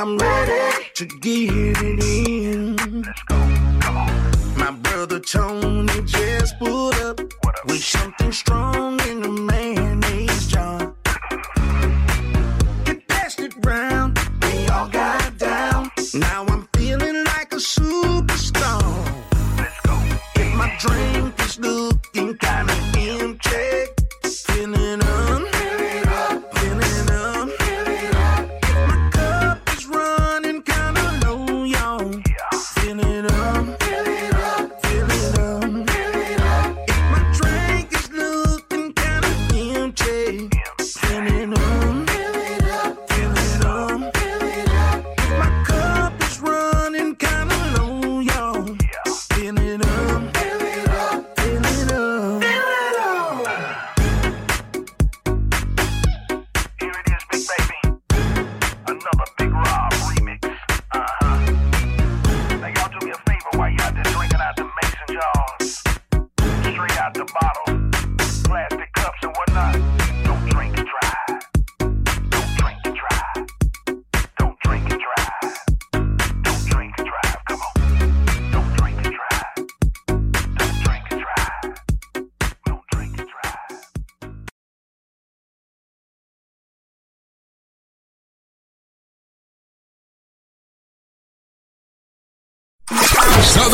[0.00, 2.76] I'm ready to get it in.
[3.02, 3.34] Let's go.
[3.80, 4.56] Come on.
[4.56, 7.66] My brother Tony just pulled up, up?
[7.66, 10.94] with something strong in the mayonnaise jar.
[12.84, 14.20] Get passed it round.
[14.42, 15.90] We all got down.
[16.14, 18.80] Now I'm feeling like a superstar.
[19.56, 19.98] Let's go.
[20.36, 22.97] If my drink is looking kinda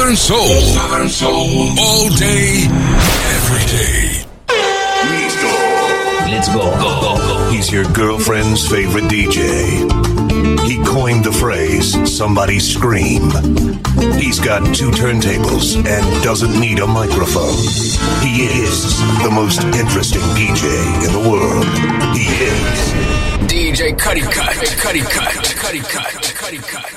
[0.05, 0.61] Southern Soul.
[0.61, 1.79] Southern Soul.
[1.81, 4.27] All day, every day.
[5.09, 5.49] Let's go.
[6.29, 7.51] Let's go, go, go.
[7.51, 9.81] He's your girlfriend's favorite DJ.
[10.69, 13.31] He coined the phrase somebody scream.
[14.21, 17.57] He's got two turntables and doesn't need a microphone.
[18.21, 20.69] He is the most interesting DJ
[21.07, 21.65] in the world.
[22.15, 22.93] He is
[23.49, 26.94] DJ Cutty Cut, Cutty Cut, Cutty Cut, Cutty Cut.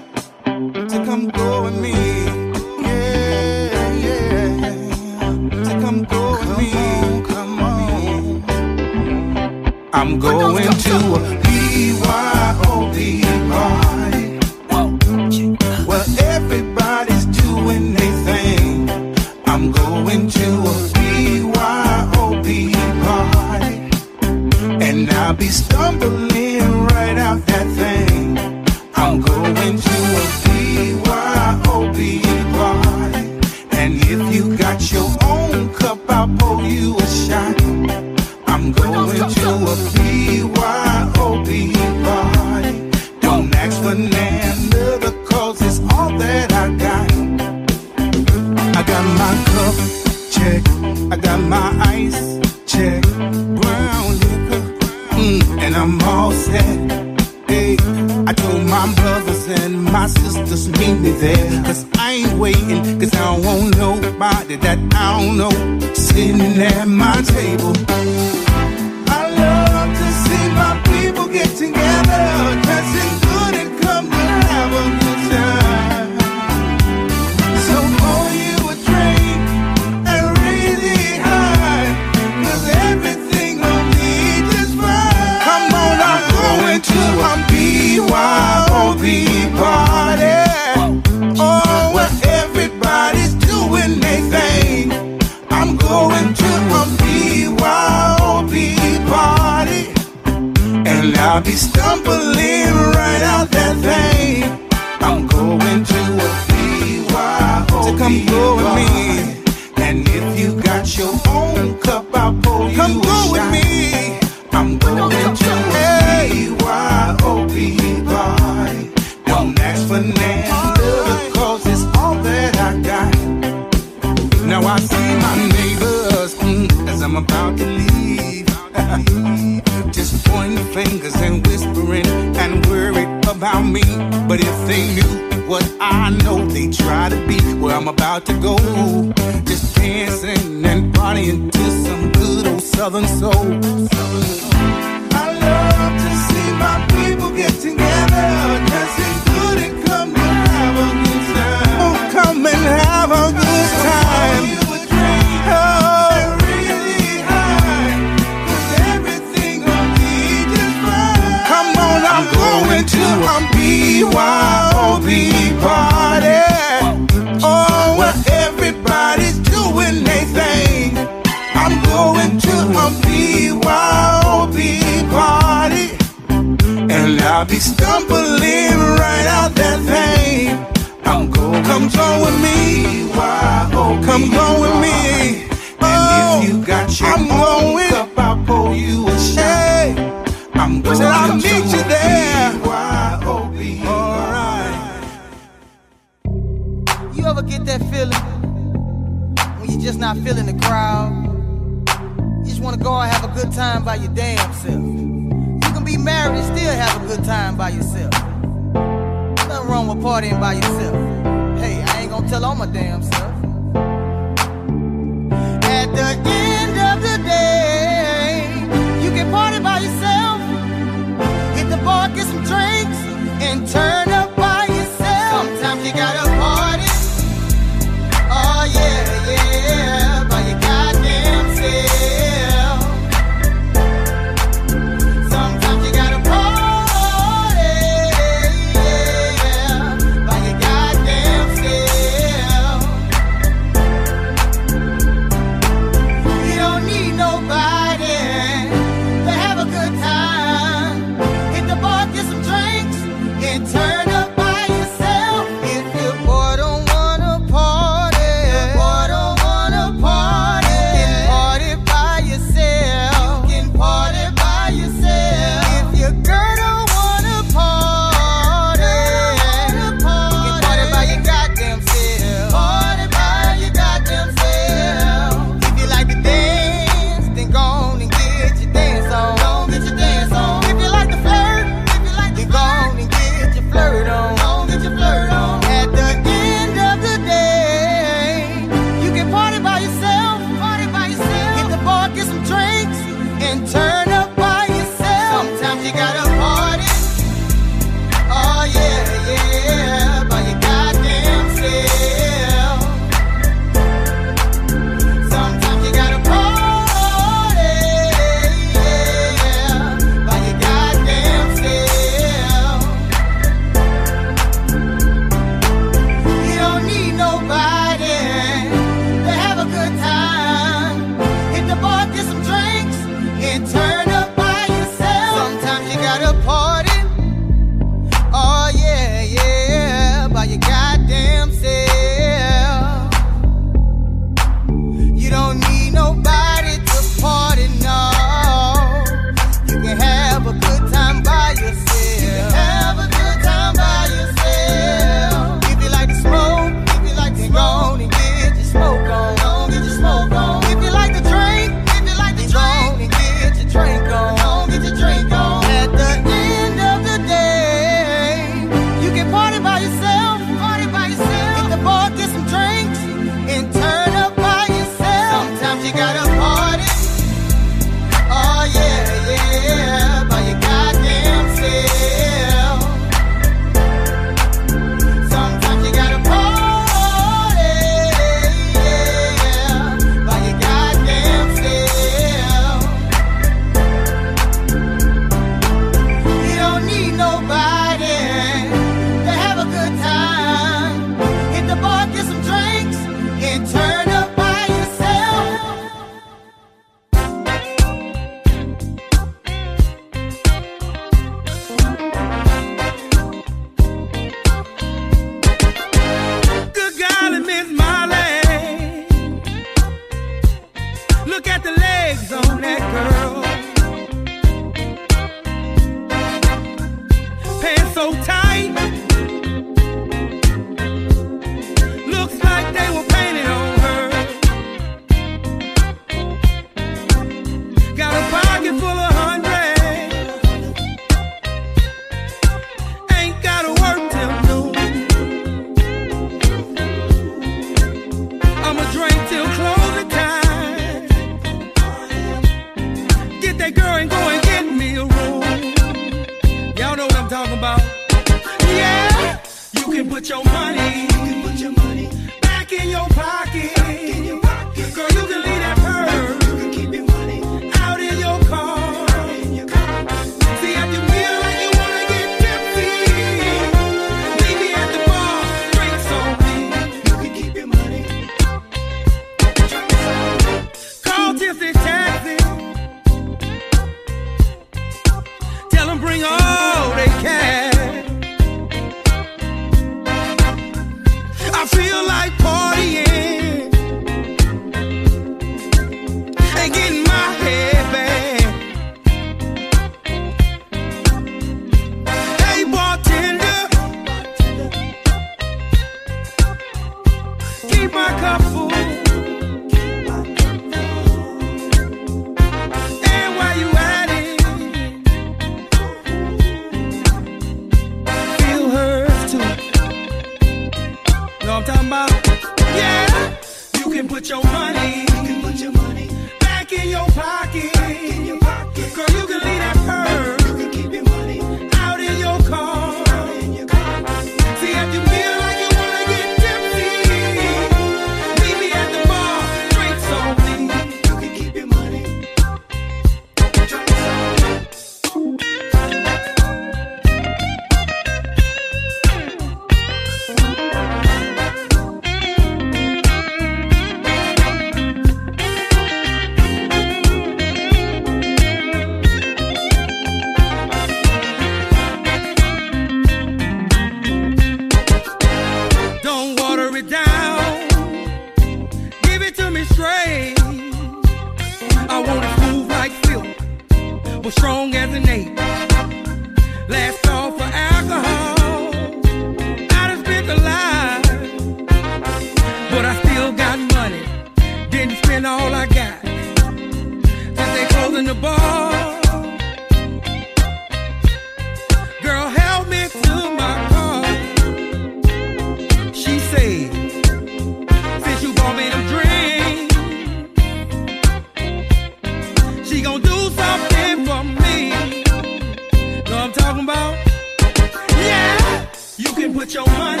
[599.53, 600.00] your money.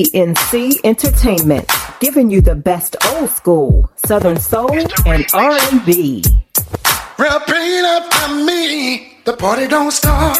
[0.00, 1.70] PNC Entertainment,
[2.00, 4.70] giving you the best old school Southern soul
[5.04, 6.24] and R&B.
[7.18, 7.40] Real
[7.84, 10.38] up on me, the party don't start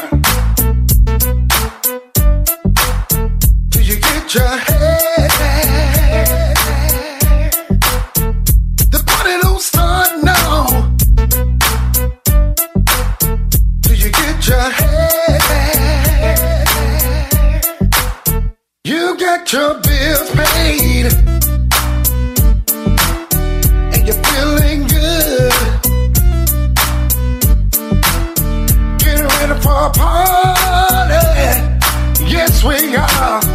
[3.70, 5.29] till you get your head.
[19.52, 21.06] your bills paid
[23.92, 25.52] and you're feeling good.
[28.98, 31.14] Getting ready for a party.
[32.30, 33.49] Yes, we are.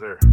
[0.00, 0.27] Yes,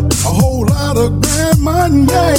[0.00, 2.36] a whole lot of Grand Marnier.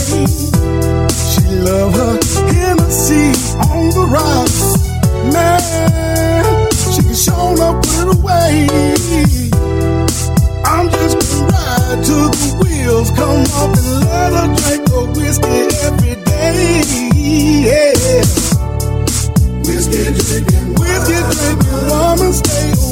[1.31, 2.17] She loved her
[2.49, 3.29] Hennessy
[3.69, 4.59] on the rocks.
[5.31, 8.67] Man, she can show up put it away.
[10.65, 15.61] I'm just gonna ride till the wheels come off and let her drink a whiskey
[15.85, 16.81] every day.
[17.69, 18.23] Yeah.
[19.67, 22.82] Whiskey drinking, whiskey drinking woman, stay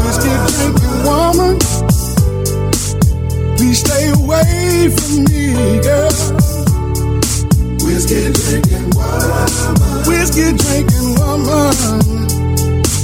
[0.00, 1.58] whiskey drinking woman,
[3.56, 6.12] please stay away from me, girl.
[7.84, 9.48] Whiskey drinking woman,
[10.06, 11.74] whiskey drinking woman,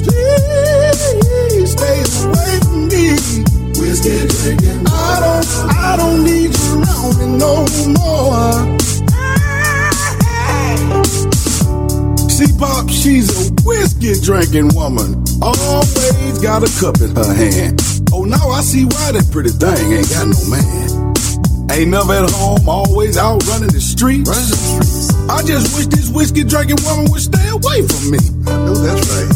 [0.04, 3.04] please stay away from me.
[3.80, 7.64] Whiskey drinking, I don't, I don't need you around me no
[7.98, 8.78] more.
[12.30, 15.25] See, Pop, she's a whiskey drinking woman.
[15.42, 17.82] Always got a cup in her hand.
[18.12, 21.14] Oh, now I see why that pretty thing ain't got no man.
[21.70, 24.30] Ain't never at home, always out running the streets.
[24.30, 25.12] Running the streets.
[25.28, 28.18] I just wish this whiskey drinking woman would stay away from me.
[28.48, 29.28] I know that's right.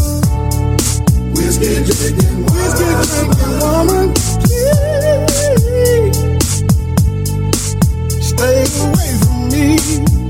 [1.36, 4.80] Whiskey drinking, whiskey drinking woman, please
[8.24, 9.76] stay away from me.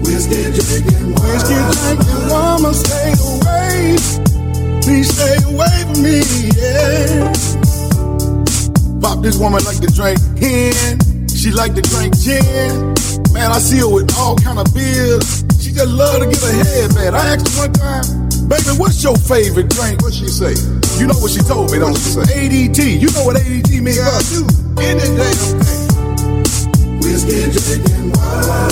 [0.02, 4.29] Whiskey drinking, whiskey drinking woman, stay away.
[4.82, 6.20] Please stay away from me,
[6.56, 7.32] yeah.
[9.00, 10.98] Pop, this woman like to drink hen.
[11.28, 12.94] She like to drink gin.
[13.32, 15.44] Man, I see her with all kind of beers.
[15.60, 17.14] She just love to get her head bad.
[17.14, 18.04] I asked her one time,
[18.48, 20.02] baby, what's your favorite drink?
[20.02, 20.54] What she say?
[20.98, 22.26] You know what she told me, don't she say?
[22.28, 23.00] ADT.
[23.00, 23.96] You know what ADT means?
[23.96, 24.44] Yeah, I do.
[24.80, 27.00] Any damn thing.
[27.00, 28.70] Whiskey drinking woman.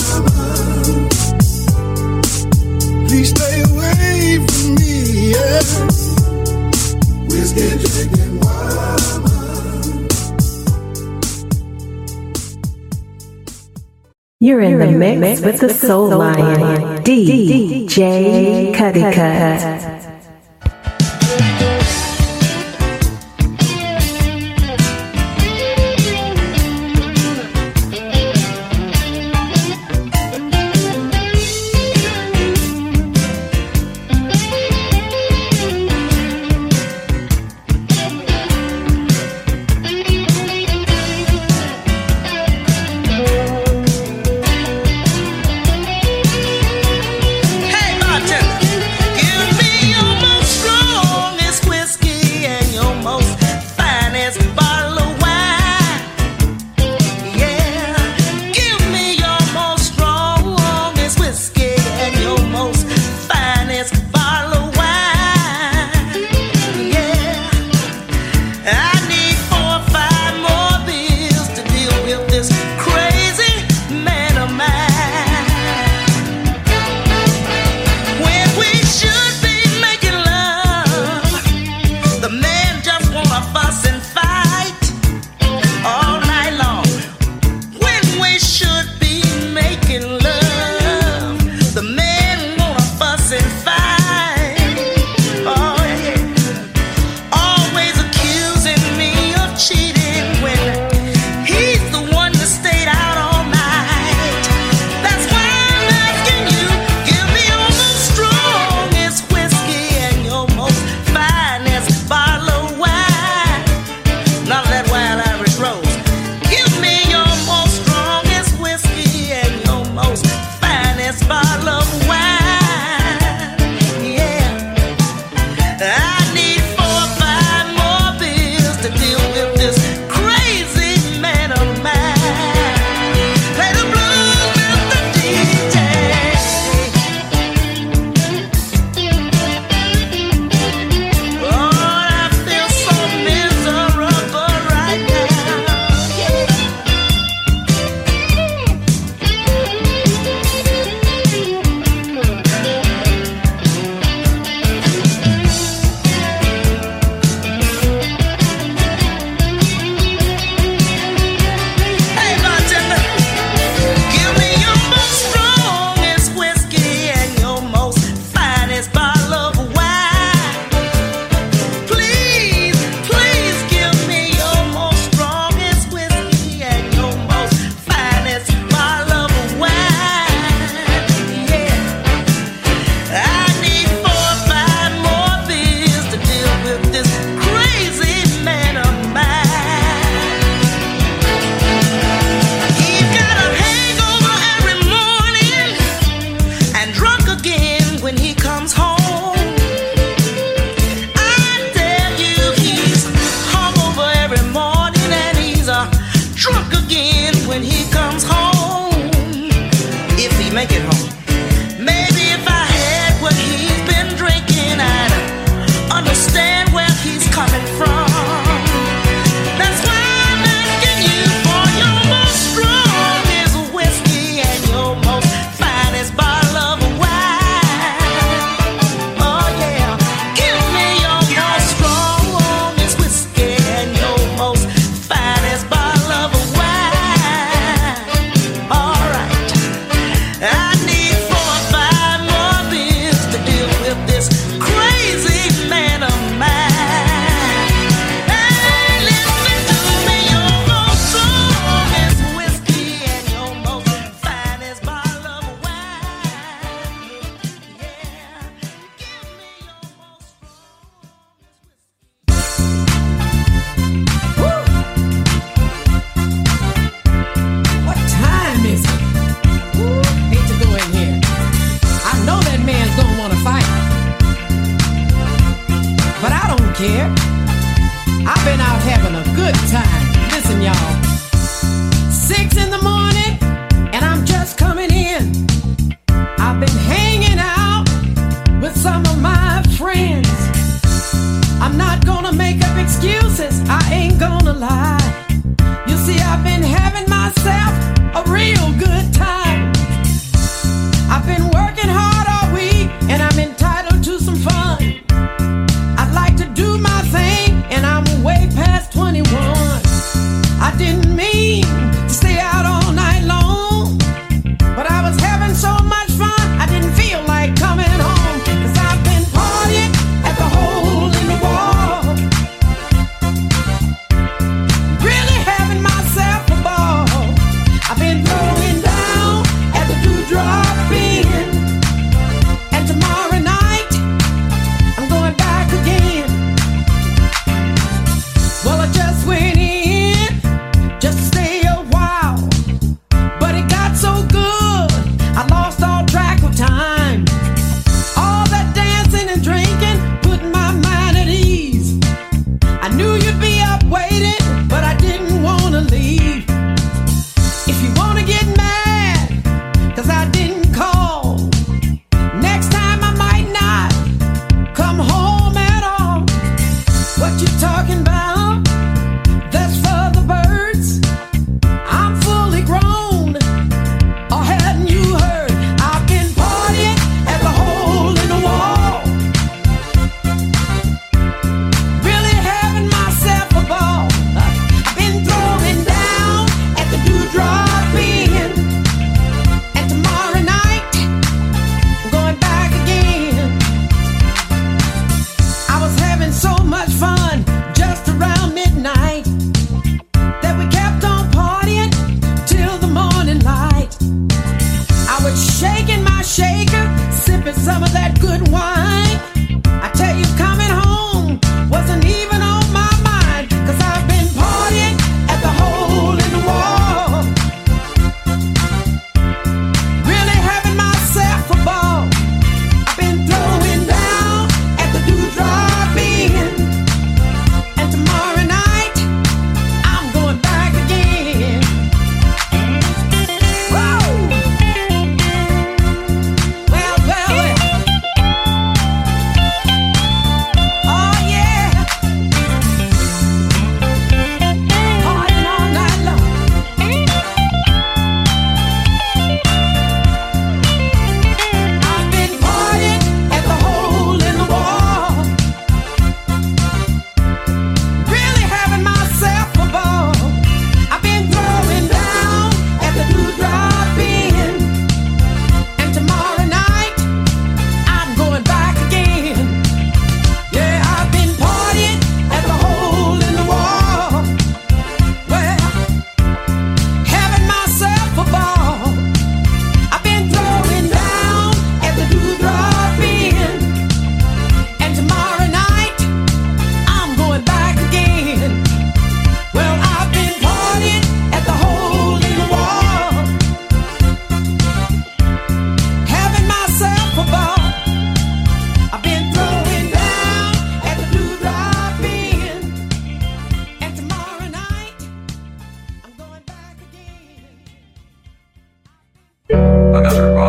[3.07, 3.78] Please stay away from me,
[5.29, 5.61] yeah.
[7.29, 10.07] Whiskey drinking woman.
[14.41, 19.98] You're in the mix with the Soul Lion, DJ Cuddy Cut.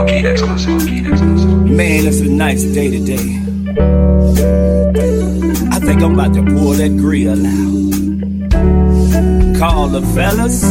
[0.07, 0.25] Man,
[2.07, 3.39] it's a nice day today.
[5.71, 7.69] I think I'm about to pull that grill now.
[9.59, 10.65] Call the fellas.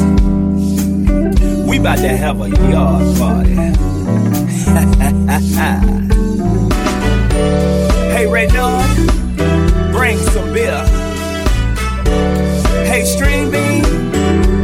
[1.67, 3.53] We about to have a yard party.
[8.09, 8.83] hey, Raynard,
[9.91, 10.83] bring some beer.
[12.83, 13.83] Hey, String Bean,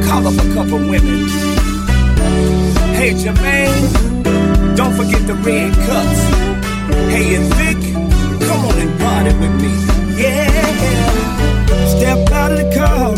[0.08, 1.30] call up a couple women.
[2.96, 4.15] Hey, Jermaine.
[4.76, 6.20] Don't forget the red cups.
[7.10, 7.80] Hey, and Vic,
[8.46, 9.72] come on and party with me.
[10.22, 10.52] Yeah.
[11.88, 13.16] Step out of the car,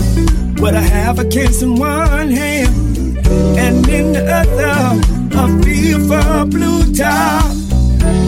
[0.61, 3.17] but I have a case in one hand.
[3.57, 5.01] And in the other,
[5.35, 7.51] a feel for a blue top.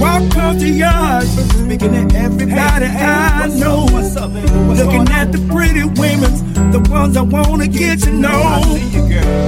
[0.01, 3.85] Walk across the yard, speaking to everybody hey, hey, I know.
[4.17, 4.31] Up,
[4.75, 8.39] Looking at the pretty women the ones I wanna get to know.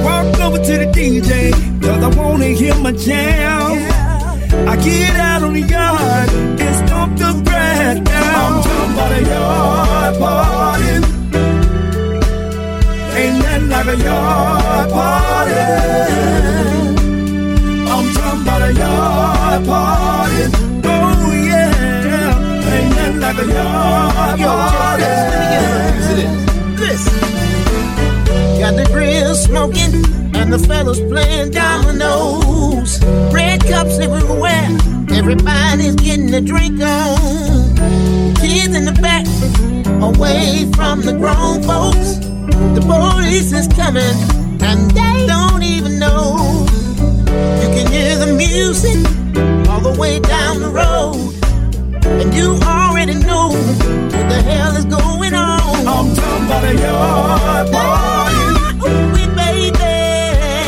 [0.03, 3.77] Walk over to the DJ, cause I wanna hear my jam.
[4.67, 6.29] I get out on the yard
[6.59, 8.53] and stomp the grass down.
[8.53, 10.93] I'm talking about a yard party.
[13.19, 15.53] Ain't nothing like a yard party.
[17.93, 20.43] I'm talking about a yard party.
[20.83, 22.73] Oh yeah.
[22.73, 25.03] Ain't nothing like a yard party.
[25.03, 25.11] Yo,
[26.15, 26.50] Jerry,
[28.59, 29.93] Got the grill smoking
[30.35, 33.03] and the fellas playing dominoes.
[33.33, 34.69] Red cups everywhere.
[35.11, 37.75] Everybody's getting a drink on.
[38.35, 39.25] Kids in the back,
[40.01, 42.19] away from the grown folks.
[42.75, 44.15] The police is coming
[44.61, 46.65] and they don't even know.
[47.61, 48.97] You can hear the music
[49.69, 51.33] all the way down the road.
[52.05, 55.20] And you already know what the hell is going on.
[56.01, 58.41] I'm talking about a yard party.
[58.89, 59.93] Ooh, baby.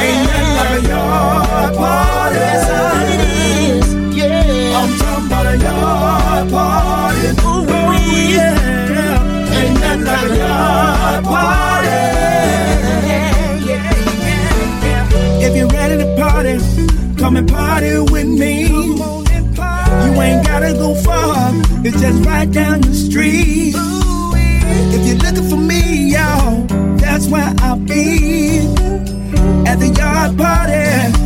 [0.06, 2.36] Ain't nothing like a yard party.
[2.38, 3.22] That's all it
[3.74, 3.86] is.
[4.16, 4.78] Yeah.
[4.78, 7.28] I'm talking a yard party.
[7.30, 7.92] Ooh, Oh,
[8.30, 9.58] yeah.
[9.58, 12.02] Ain't nothing like a yard party.
[15.46, 16.56] If you're ready to party,
[17.20, 18.68] come and party with me.
[18.68, 21.52] You ain't gotta go far,
[21.84, 23.74] it's just right down the street.
[24.96, 26.68] If you're looking for me, y'all,
[26.98, 28.60] that's where I'll be.
[29.66, 31.23] At the yard party,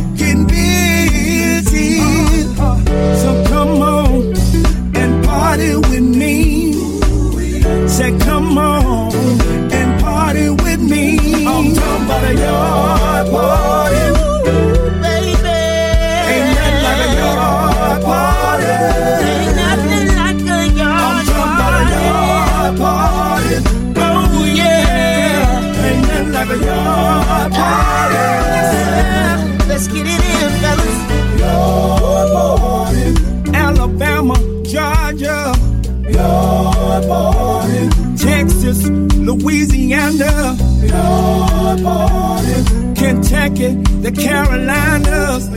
[42.96, 45.48] Kentucky, the Carolinas.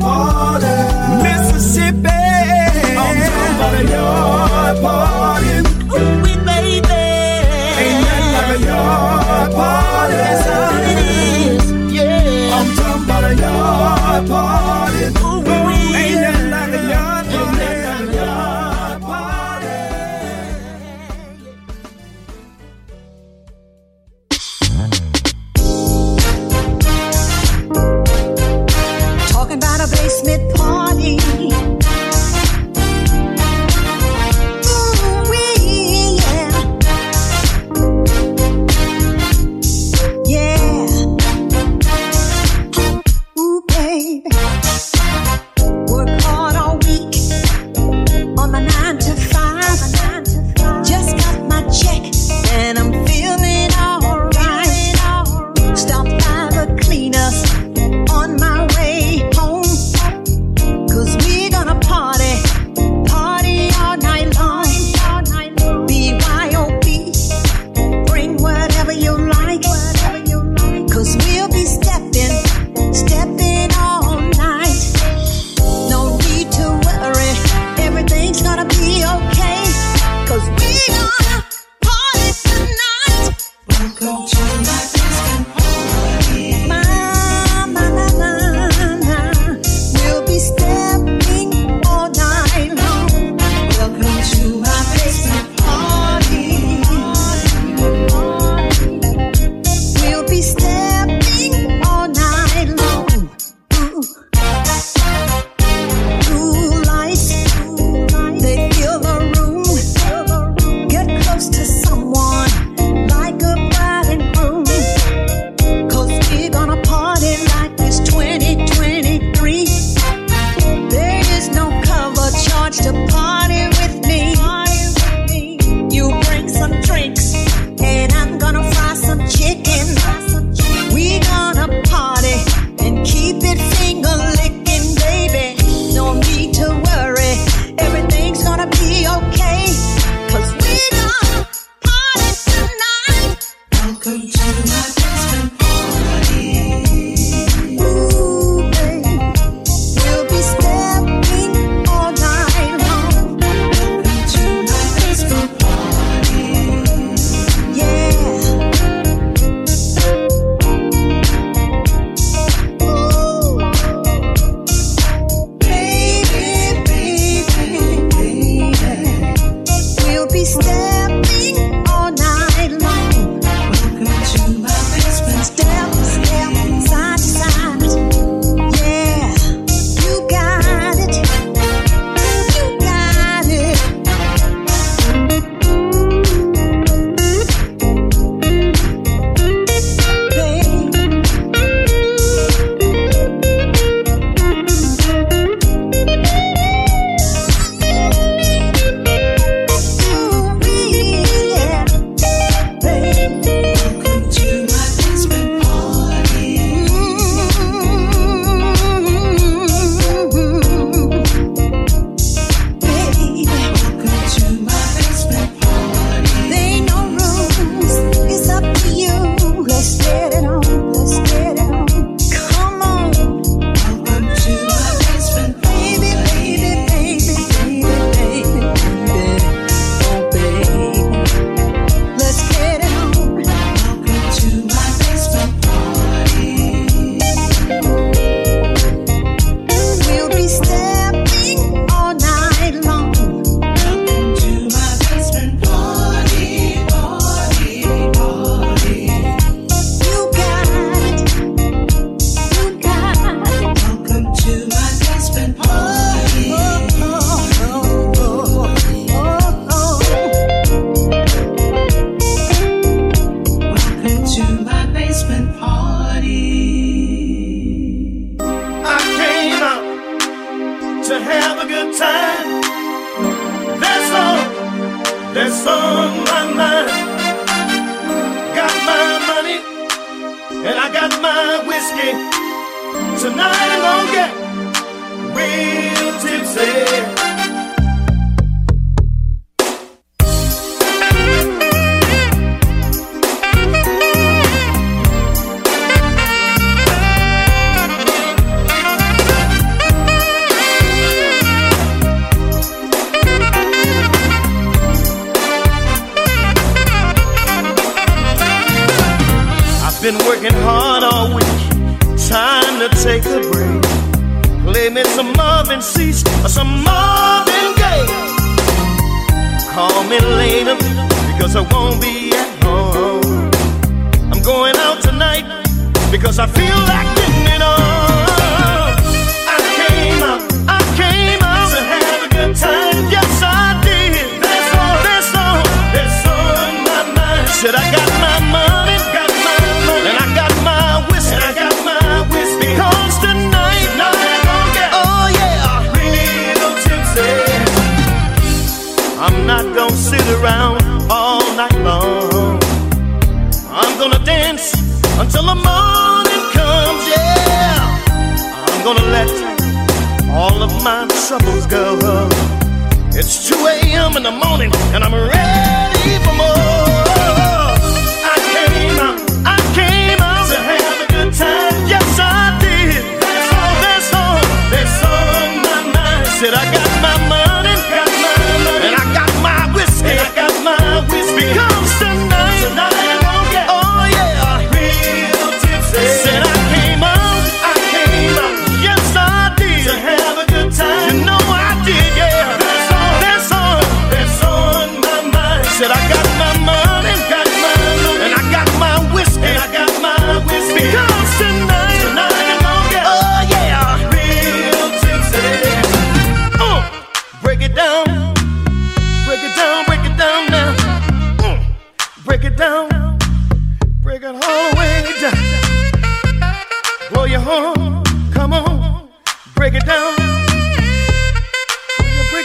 [0.00, 0.66] Party.
[1.22, 2.08] Mississippi.
[2.98, 3.16] I'm
[3.58, 5.35] talking about party.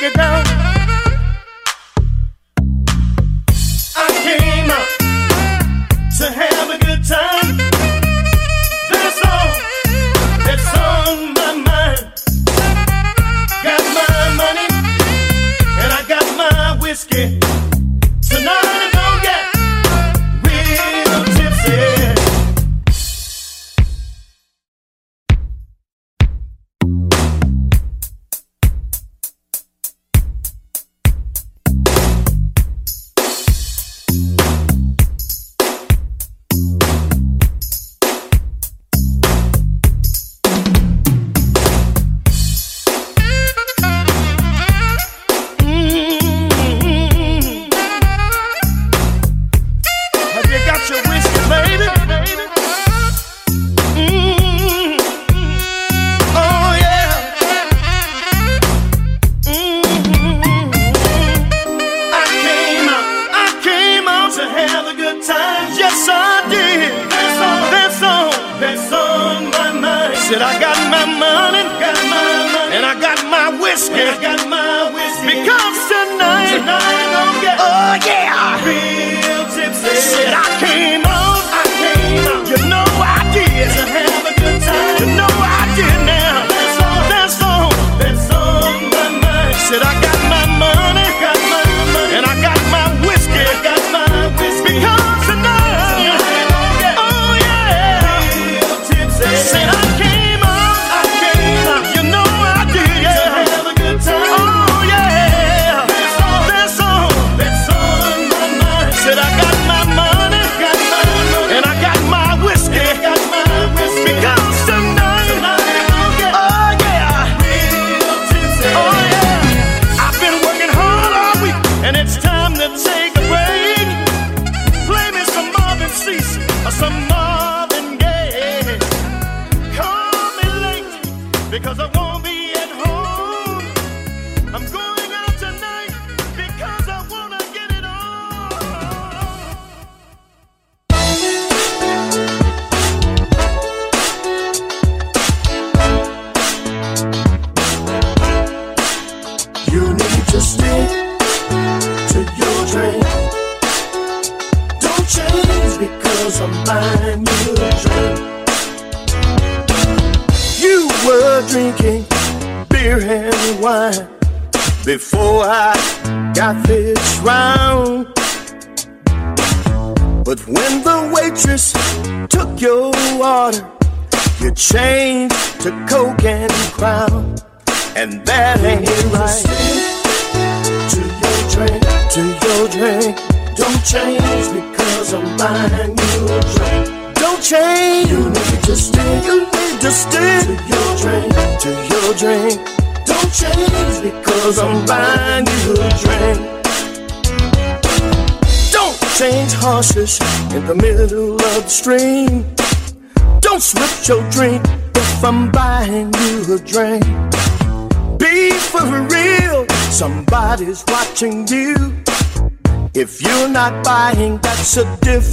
[0.01, 0.60] Break it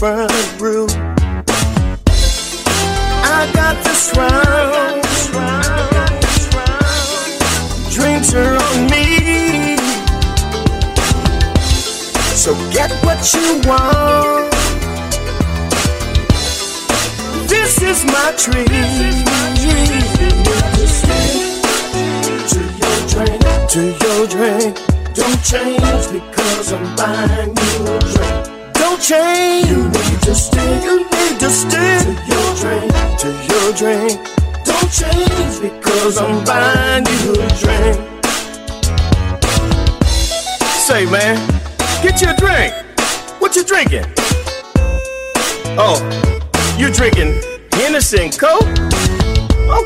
[0.01, 0.28] a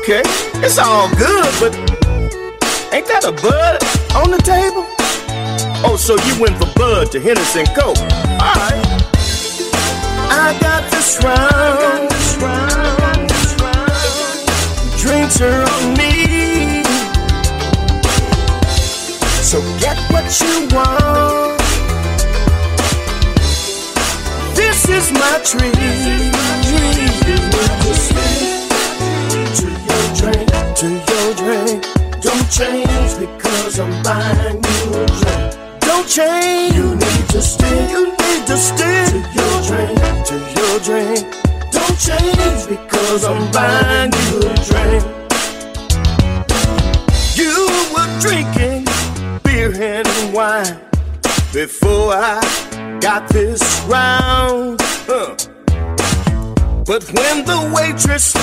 [0.03, 0.21] Okay,
[0.59, 1.73] it's all good, but
[2.91, 3.79] ain't that a bud
[4.19, 4.83] on the table?
[5.87, 7.95] Oh, so you went from Bud to Hennessy and Coke.
[8.35, 8.83] Alright.
[10.27, 12.09] I got this round.
[14.99, 16.83] Drinks are on me.
[19.39, 21.63] So get what you want.
[24.53, 25.71] This is my treat.
[27.23, 28.52] To
[31.43, 31.83] drink.
[32.21, 35.79] Don't change because I'm buying you a drink.
[35.81, 36.75] Don't change.
[36.75, 37.89] You need to stick.
[37.91, 39.99] You need to stick to your drink.
[40.29, 41.19] To your drink.
[41.75, 45.03] Don't change because I'm buying you a drink.
[47.35, 47.55] You
[47.93, 48.85] were drinking
[49.43, 50.79] beer and wine
[51.51, 52.39] before I
[53.01, 54.79] got this round.
[55.07, 55.35] Huh.
[56.85, 58.33] But when the waitress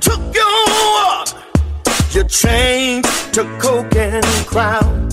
[0.00, 1.35] took your order,
[2.16, 5.10] you changed to Coke and Crown.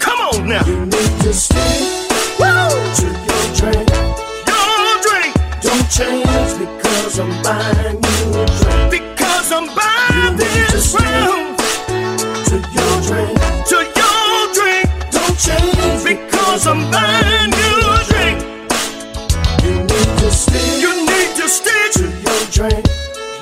[0.00, 0.64] Come on now.
[0.64, 2.08] You need to stick
[2.40, 3.88] woo, to your drink.
[4.48, 5.34] Your drink.
[5.60, 8.90] Don't change because I'm buying you a drink.
[8.96, 11.58] Because I'm buying you this round.
[12.48, 13.36] To your drink.
[13.68, 14.88] To your drink.
[15.12, 18.38] Don't change because I'm buying you a drink.
[19.64, 20.80] You need to stick.
[20.80, 22.86] You need to stick to your drink.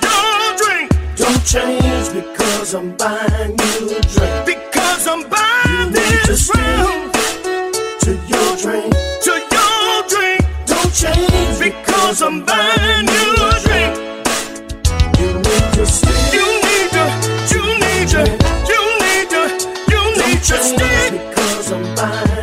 [0.02, 0.90] Your drink.
[1.14, 2.35] Don't change because
[2.74, 4.44] I'm buying you a drink.
[4.44, 7.12] Because I'm buying this round.
[8.00, 8.92] To your drink.
[9.22, 10.42] To your drink.
[10.66, 13.94] Don't change because I'm buying you a drink.
[15.20, 16.34] You need to stick.
[16.34, 17.04] You need to.
[17.54, 18.22] You need to.
[18.72, 19.42] You need to.
[19.92, 21.12] You need to stick.
[21.30, 22.35] Because I'm buying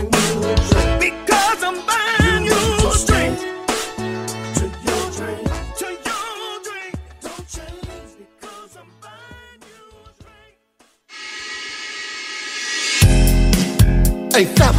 [14.35, 14.73] Hey, fella.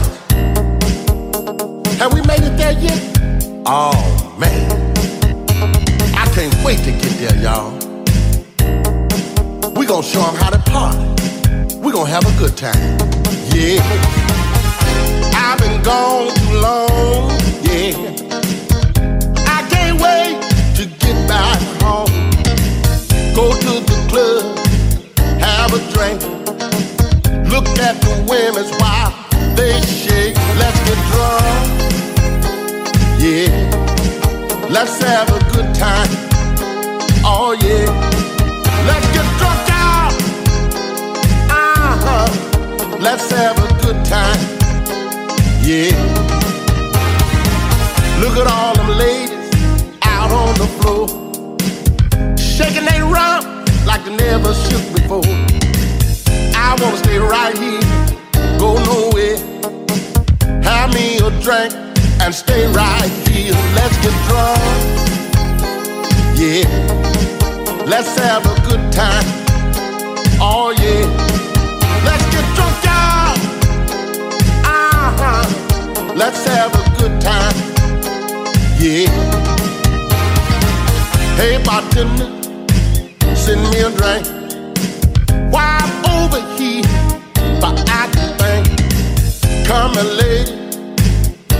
[2.00, 3.00] Have we made it there yet?
[3.64, 4.68] Oh, man.
[6.12, 7.70] I can't wait to get there, y'all.
[9.76, 10.98] We gonna show them how to party.
[11.78, 12.98] We gonna have a good time.
[13.54, 13.78] Yeah.
[15.36, 17.30] I've been gone too long.
[17.62, 17.94] Yeah.
[19.46, 20.34] I can't wait
[20.78, 22.10] to get back home.
[23.36, 24.58] Go to the club,
[25.38, 26.20] have a drink.
[27.52, 29.23] Look at the women's while
[29.56, 30.36] they shake.
[30.60, 31.66] Let's get drunk.
[33.18, 33.70] Yeah.
[34.70, 36.08] Let's have a good time.
[37.24, 37.86] Oh yeah.
[38.88, 40.12] Let's get drunk out.
[41.50, 42.98] Uh-huh.
[43.00, 44.40] Let's have a good time.
[45.62, 45.94] Yeah.
[48.20, 49.50] Look at all them ladies
[50.02, 51.08] out on the floor.
[52.38, 53.44] Shaking they rump
[53.86, 55.24] like they never shook before.
[56.56, 57.80] I wanna stay right here,
[58.64, 59.36] go nowhere.
[60.68, 61.72] Have me a drink
[62.22, 63.56] and stay right here.
[63.78, 64.62] Let's get drunk.
[66.40, 66.68] Yeah,
[67.92, 69.26] let's have a good time.
[70.48, 71.04] Oh yeah,
[72.08, 73.36] let's get drunk, y'all.
[74.76, 75.44] Uh-huh.
[76.22, 77.56] Let's have a good time.
[78.82, 79.10] Yeah.
[81.38, 82.30] Hey, bartender,
[83.44, 84.24] send me a drink.
[85.52, 87.03] While over here,
[89.64, 90.52] Come a lady,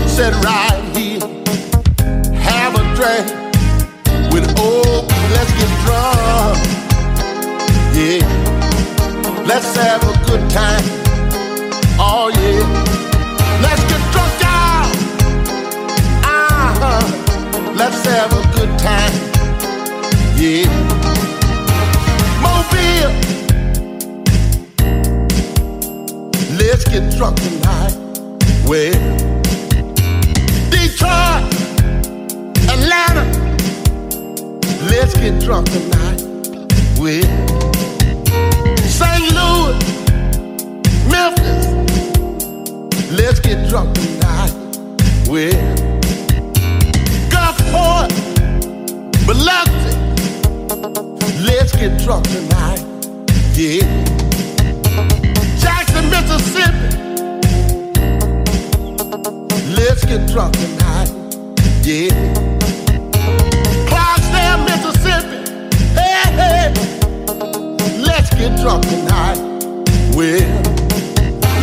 [0.07, 1.19] sit right here.
[2.37, 3.27] Have a drink
[4.31, 6.57] with old, let's get drunk.
[7.93, 8.23] Yeah,
[9.45, 10.83] let's have a good time.
[11.99, 12.63] Oh yeah,
[13.61, 14.85] let's get drunk, y'all.
[16.23, 17.03] Uh-huh.
[17.75, 19.13] Let's have a good time.
[20.37, 20.69] Yeah,
[22.41, 23.34] Mobile.
[26.75, 27.95] Let's get drunk tonight.
[28.67, 28.91] Well,
[30.69, 31.43] Detroit,
[32.67, 33.23] Atlanta.
[34.91, 36.21] Let's get drunk tonight.
[36.99, 37.23] Well,
[38.89, 39.23] St.
[39.37, 39.79] Louis,
[41.09, 41.65] Memphis.
[43.09, 44.51] Let's get drunk tonight.
[45.29, 45.55] Well,
[47.31, 48.11] Gulfport,
[49.25, 49.95] Biloxi.
[51.41, 52.83] Let's get drunk tonight.
[53.53, 54.14] Yeah.
[56.15, 56.87] Mississippi.
[59.75, 61.09] Let's get drunk tonight.
[61.83, 62.09] Yeah.
[63.89, 65.37] Clarksdale, Mississippi.
[65.99, 66.73] Hey, hey.
[67.99, 69.37] Let's get drunk tonight.
[70.15, 70.47] Well,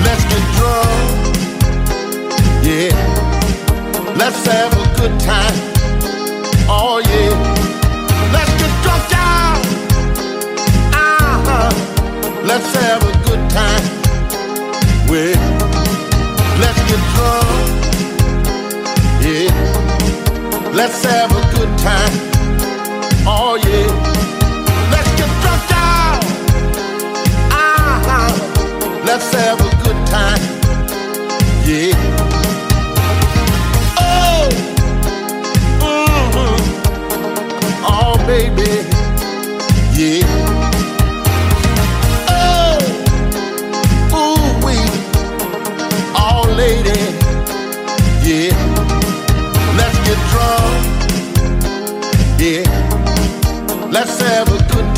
[0.04, 1.00] let's get drunk.
[2.62, 2.92] Yeah.
[4.18, 5.56] Let's have a good time.
[6.68, 7.32] Oh, yeah.
[8.34, 9.56] Let's get drunk, y'all.
[10.92, 11.70] Uh-huh.
[12.44, 14.01] Let's have a good time.
[15.12, 15.36] Well,
[16.58, 17.68] let's get drunk.
[19.20, 19.52] Yeah.
[20.72, 22.14] Let's have a good time.
[23.26, 23.92] Oh yeah.
[24.90, 26.16] Let's get drunk, y'all.
[27.52, 28.32] Uh-huh.
[29.04, 30.42] Let's have a good time.
[31.66, 31.92] Yeah.
[34.00, 34.48] Oh.
[35.82, 36.56] Mhm.
[37.84, 38.81] Oh baby.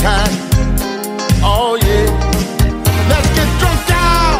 [0.04, 0.36] Time.
[1.42, 2.08] Oh yeah.
[3.10, 4.36] Let's get drunk, y'all.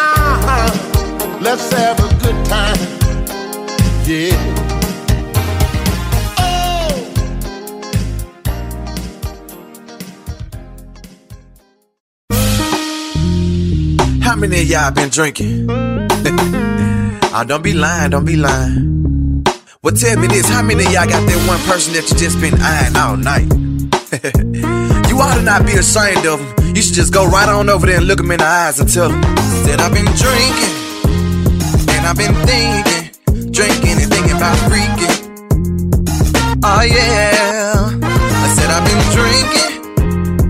[0.00, 0.68] Uh-huh.
[1.42, 2.78] Let's have a good time.
[4.08, 4.36] Yeah.
[6.38, 6.92] Oh.
[14.22, 15.66] How many of y'all been drinking?
[15.70, 19.44] oh, don't be lying, don't be lying.
[19.82, 22.40] Well, tell me this, how many of y'all got that one person that you just
[22.40, 23.63] been eyeing all night?
[25.08, 26.76] you ought to not be ashamed of them.
[26.76, 28.88] You should just go right on over there and look them in the eyes and
[28.92, 29.22] tell them,
[29.66, 30.74] said I've been drinking,
[31.90, 33.10] and I've been thinking,
[33.50, 35.18] drinking and thinking about freaking.
[36.62, 39.72] Oh yeah, I said I've been drinking,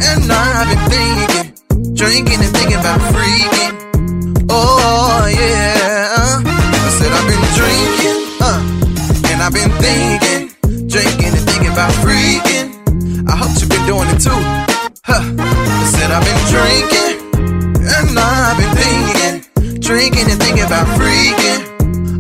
[0.02, 3.72] and I've been thinking, drinking and thinking about freaking.
[4.50, 8.60] Oh yeah, I said I've been drinking, uh,
[9.32, 12.13] and I've been thinking, drinking and thinking about freaking.
[13.86, 14.30] Doing it too.
[15.04, 15.20] Huh.
[15.38, 17.12] I said I've been drinking,
[17.84, 19.34] and I've been thinking,
[19.80, 21.60] drinking and thinking about freaking.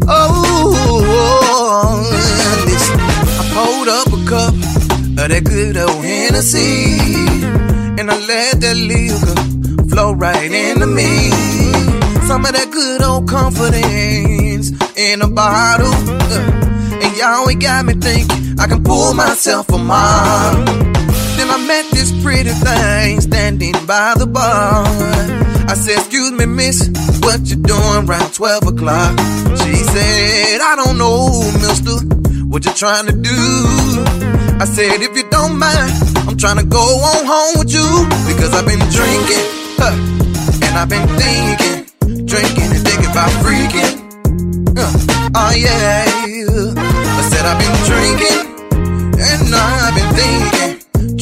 [0.06, 2.04] Oh,
[2.66, 4.54] listen, I pulled up a cup
[5.22, 6.98] of that good old Hennessy,
[7.98, 9.34] and I let that liquor
[9.88, 11.30] flow right into me.
[12.26, 15.86] Some of that good old confidence in a bottle.
[15.88, 20.93] uh, and y'all ain't got me thinking I can pull myself a mile.
[21.66, 24.84] Met this pretty thing standing by the bar.
[25.66, 26.90] I said, Excuse me, miss,
[27.24, 29.18] what you doing around 12 o'clock?
[29.64, 31.96] She said, I don't know, mister,
[32.52, 33.40] what you trying to do?
[34.60, 35.90] I said, If you don't mind,
[36.28, 37.88] I'm trying to go on home with you
[38.28, 39.44] because I've been drinking,
[39.80, 39.96] huh,
[40.68, 44.04] and I've been thinking, drinking and thinking about freaking.
[44.76, 48.54] Uh, oh yeah, I said I've been drinking
[49.16, 50.63] and I've been thinking,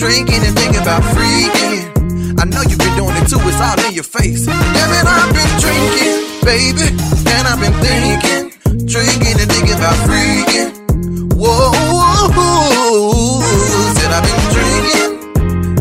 [0.03, 1.79] drinking and thinking about freaking.
[2.41, 4.47] I know you've been doing it too, it's all in your face.
[4.49, 6.91] Yeah, man, I've been drinking, baby,
[7.31, 8.51] and I've been thinking,
[8.83, 10.71] drinking and thinking about freaking.
[11.39, 11.71] Whoa,
[13.95, 15.13] said I've been drinking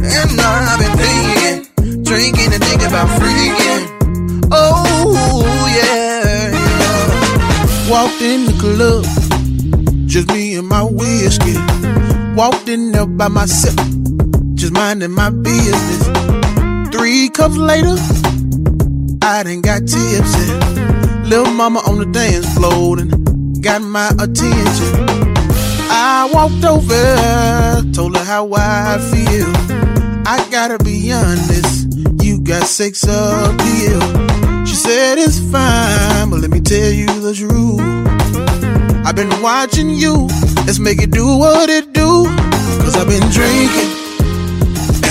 [0.05, 3.81] and I've been thinking, drinking and thinking about freaking.
[4.51, 6.53] Oh yeah.
[7.89, 9.03] Walked in the club,
[10.05, 11.57] just me and my whiskey.
[12.35, 13.75] Walked in there by myself,
[14.55, 16.07] just minding my business.
[16.89, 17.97] Three cups later,
[19.21, 20.53] I done got tipsy.
[21.27, 25.05] Little mama on the dance floor and got my attention.
[25.89, 29.51] I walked over, told her how I feel.
[30.25, 31.87] I gotta be honest,
[32.23, 33.99] you got sex appeal.
[34.65, 39.05] She said it's fine, but let me tell you the truth.
[39.05, 40.29] I've been watching you
[40.71, 42.23] Let's make it do what it do.
[42.79, 43.91] Cause I've been drinking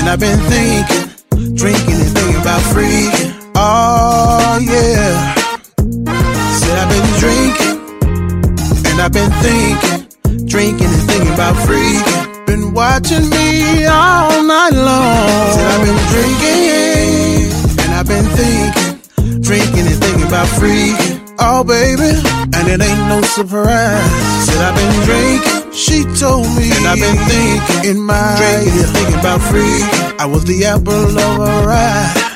[0.01, 3.37] and I've been thinking, drinking and thinking about freaking.
[3.55, 5.35] Oh yeah.
[6.61, 7.77] Said I've been drinking
[8.89, 12.47] and I've been thinking, drinking and thinking about freaking.
[12.47, 15.53] Been watching me all night long.
[15.53, 17.53] Said I've been drinking
[17.85, 21.20] and I've been thinking, drinking and thinking about freaking.
[21.43, 22.21] Oh, baby,
[22.53, 24.45] and it ain't no surprise.
[24.45, 29.19] Said I've been drinking, she told me, and I've been thinking in my head, thinking
[29.19, 29.81] about free.
[30.19, 32.30] I was the apple of her eye.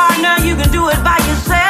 [0.00, 1.69] Partner, you can do it by yourself.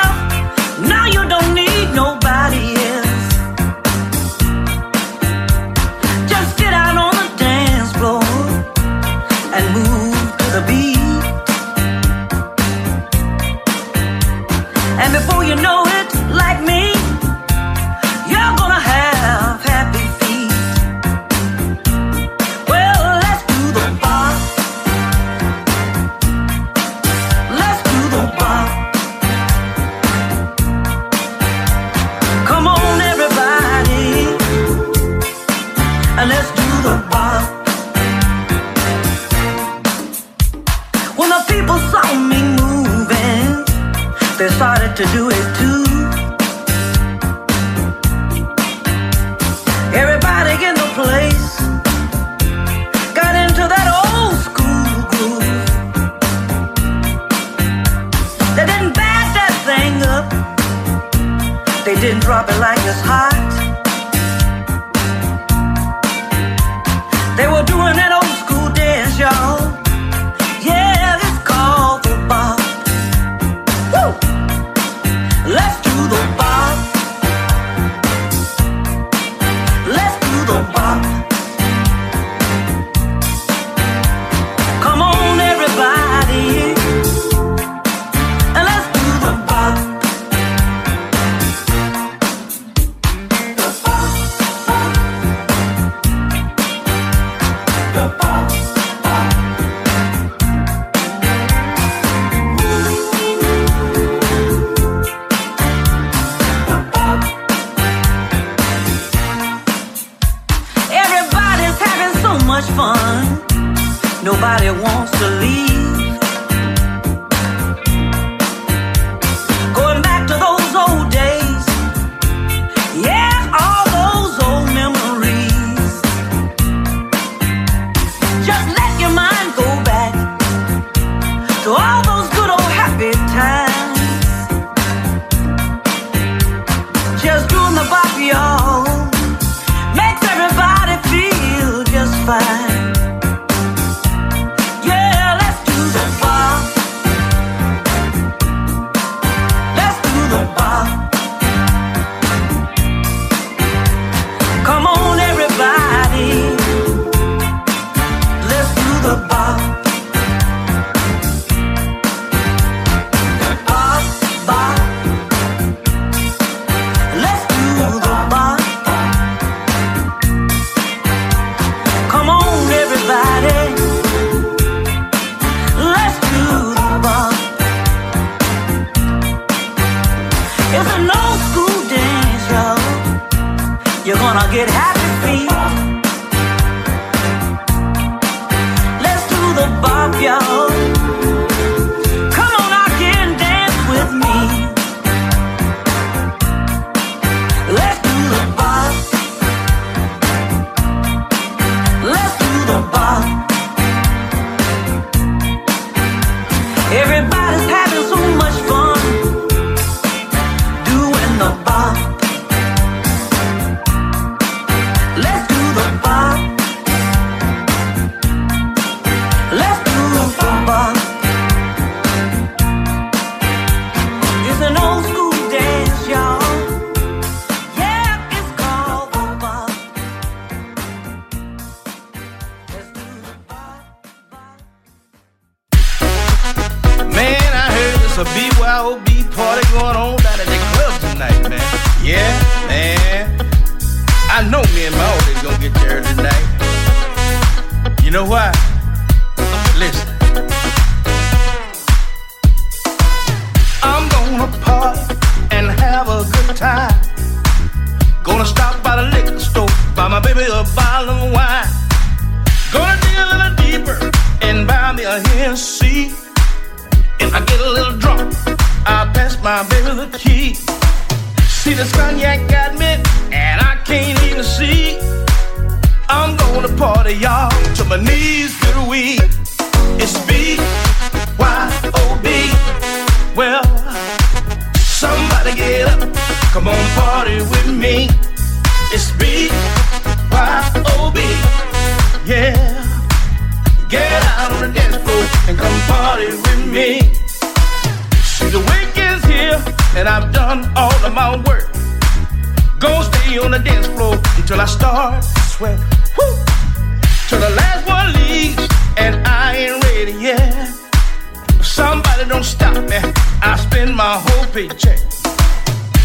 [312.88, 312.98] Me,
[313.42, 314.98] I spend my whole paycheck.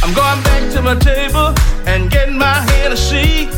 [0.04, 1.54] I'm going back to my table
[1.86, 3.50] and getting my Hennessy.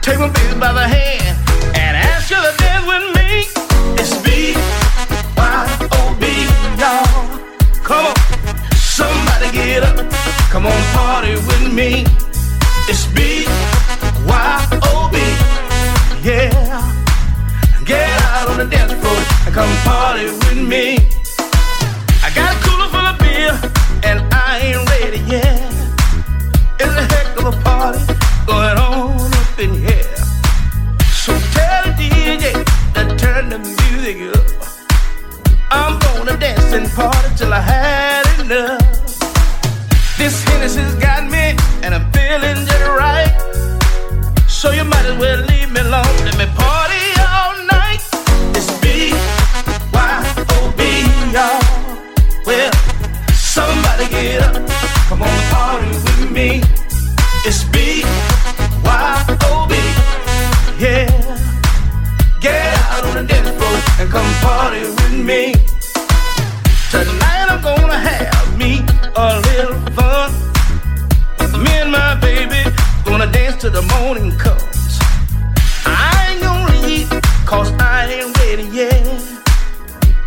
[0.00, 1.36] Take my baby by the hand
[1.76, 3.46] and ask her to dance with me.
[4.00, 4.54] It's B
[5.36, 6.24] Y O B,
[6.80, 7.26] y'all.
[7.82, 8.16] Come on,
[8.76, 9.96] somebody get up.
[10.50, 12.04] Come on, party with me.
[12.88, 13.44] It's B
[14.26, 15.18] Y O B,
[16.22, 16.50] yeah.
[17.84, 20.98] Get out on the dance floor and come party with me.
[24.02, 25.72] And I ain't ready yet.
[26.80, 28.00] It's a heck of a party
[28.46, 30.16] going on up in here.
[31.22, 34.46] So tell the DJ to turn the music up.
[35.70, 38.80] I'm gonna dance and party till I had enough.
[40.18, 43.32] This Hennessy's got me and I'm feeling just right.
[44.48, 46.16] So you might as well leave me alone.
[46.26, 47.04] Let me party
[47.36, 48.02] all night.
[48.56, 49.12] It's B
[49.92, 50.80] Y O B.
[52.46, 52.89] Well,
[54.00, 54.54] somebody get up.
[55.08, 56.62] Come on, party with me.
[57.44, 58.02] It's B
[58.84, 59.74] Y O B.
[60.78, 61.06] Yeah.
[62.40, 65.54] Get out on the dance floor and come party with me.
[66.90, 68.80] Tonight I'm gonna have me
[69.16, 70.32] a little fun.
[71.62, 72.62] Me and my baby
[73.04, 74.98] gonna dance till the morning comes.
[75.84, 77.10] I ain't gonna leave,
[77.44, 79.04] cause I ain't ready yet.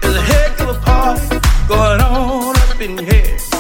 [0.02, 3.53] There's a heck of a party going on up in here.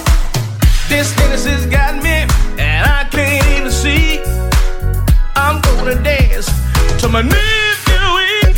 [0.89, 2.27] This Hennessy's got me,
[2.59, 4.21] and I can't even see.
[5.35, 6.47] I'm gonna dance
[7.01, 8.55] to my get weak.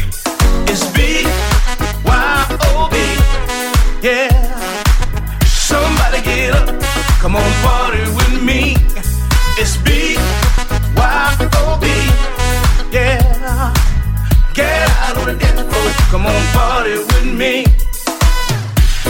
[0.68, 1.24] It's B
[2.04, 2.98] Y O B,
[4.06, 4.30] yeah.
[5.46, 6.68] Somebody get up,
[7.20, 8.76] come on, party with me.
[9.58, 10.18] It's B
[10.96, 11.88] Y O B,
[12.92, 13.74] yeah.
[14.54, 17.85] Get out on the dance floor, come on, party with me.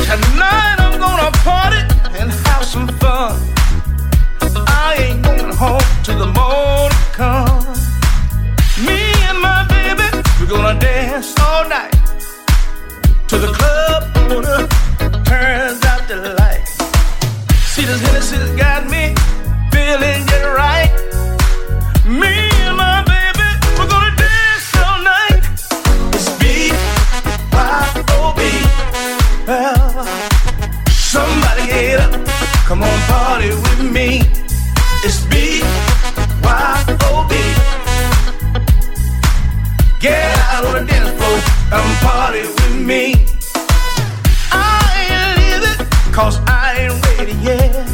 [0.05, 1.81] Tonight I'm gonna party
[2.19, 3.41] and have some fun.
[4.67, 7.79] I ain't going home till the morning comes.
[8.85, 10.07] Me and my baby,
[10.39, 11.91] we're gonna dance all night.
[13.29, 14.67] To the club owner
[15.25, 16.35] turns out the.
[17.75, 18.01] See this
[18.55, 19.13] got me
[19.71, 20.91] feeling just right.
[22.05, 22.54] Me
[32.65, 34.21] come on, party with me.
[35.03, 35.61] It's B
[36.41, 37.35] Y O B.
[39.99, 41.37] Get out on the dance floor
[41.71, 43.25] and party with me.
[44.51, 44.81] I
[45.13, 47.87] ain't leaving, cause I ain't ready yet.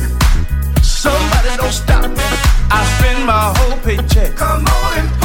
[0.81, 2.27] Somebody don't stop me.
[2.71, 4.35] I spend my whole paycheck.
[4.35, 5.20] Come on and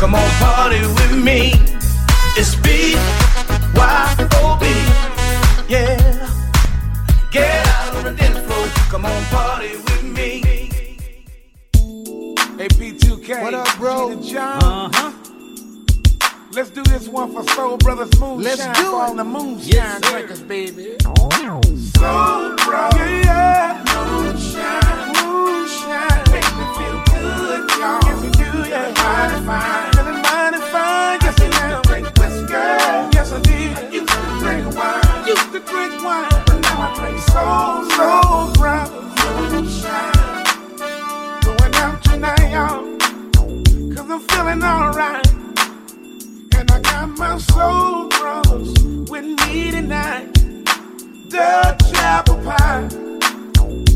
[0.00, 1.52] come on, party with me.
[2.34, 2.94] It's B
[3.74, 4.66] Y O B,
[5.68, 5.98] yeah.
[7.30, 8.66] Get out on the dance floor.
[8.88, 10.40] Come on, party with me.
[12.56, 13.42] AP2K.
[13.42, 14.18] What up, bro?
[14.22, 14.62] John.
[14.62, 15.12] Uh-huh.
[16.52, 18.42] Let's do this one for Soul Brothers Moonshine.
[18.42, 20.96] Let's do for all the moonshine Yes, drinkers, baby.
[21.04, 21.28] Soul
[22.56, 23.24] Brothers.
[23.24, 25.12] Yeah, Moonshine.
[25.14, 26.09] Moonshine.
[27.50, 27.98] Y'all.
[28.04, 28.94] Yes, we do, yeah.
[28.94, 29.92] Mighty fine.
[29.92, 31.18] Feeling mighty fine.
[31.20, 31.82] Yes, I am.
[31.82, 32.52] Drink whiskey.
[33.16, 33.74] Yes, I did.
[33.76, 35.24] I drink wine.
[35.66, 36.44] Drink wine.
[36.46, 37.10] But now I.
[39.50, 40.12] Moonshine.
[41.42, 42.82] Going out tonight, y'all.
[43.94, 45.26] Cause I'm feeling alright.
[46.54, 48.08] And I got my soul
[49.10, 50.32] with me tonight.
[51.28, 51.76] The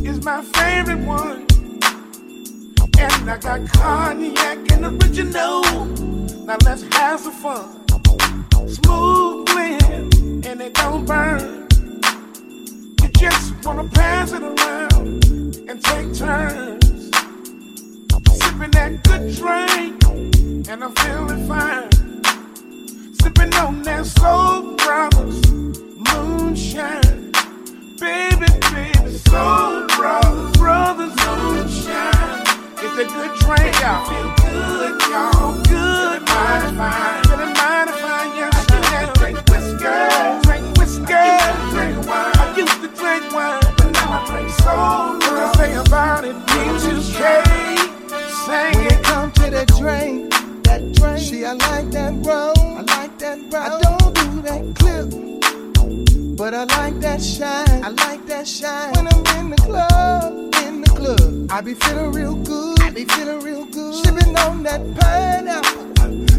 [0.04, 1.53] is my favorite one.
[2.98, 5.62] And I got cognac and original.
[6.44, 7.84] Now let's have some fun.
[8.68, 11.66] Smooth blend and it don't burn.
[13.00, 15.24] You just wanna pass it around
[15.68, 17.10] and take turns.
[18.40, 20.04] Sipping that good drink
[20.68, 21.90] and I'm feeling fine.
[23.20, 27.32] Sipping on that Soul Brothers moonshine.
[27.98, 32.13] Baby, baby, Soul Brothers, brothers moonshine.
[32.84, 34.04] It's a good drink, y'all.
[34.06, 35.54] Feel good, y'all.
[35.64, 37.24] Good, mighty fine.
[37.24, 38.50] Feeling mighty fine, yeah.
[38.52, 39.14] I do that.
[39.16, 41.24] Drink whiskey, drink whiskey.
[41.72, 42.32] Drink wine.
[42.36, 45.16] I used to drink wine, but now I drink soul.
[45.16, 46.36] What I say about it?
[46.46, 47.24] B2K.
[48.44, 48.92] Sing When it.
[48.92, 50.30] it come to that drink,
[50.64, 52.54] that drink, see, I like that brown.
[52.58, 53.72] I like that brown.
[53.72, 55.08] I don't do that clip,
[56.36, 57.84] but I like that shine.
[57.84, 58.92] I like that shine.
[58.94, 62.80] When I'm in the club, in the club, I be feeling real good.
[62.82, 63.94] I be feeling real good.
[63.94, 65.84] Sipping on that pineapple.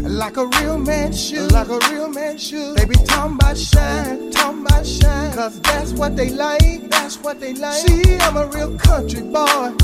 [0.08, 2.76] Like a real man should, like a real man should.
[2.76, 5.32] They be talking about shine, talking about shine.
[5.34, 7.86] Cause that's what they like, that's what they like.
[7.86, 9.74] See, I'm a real country boy.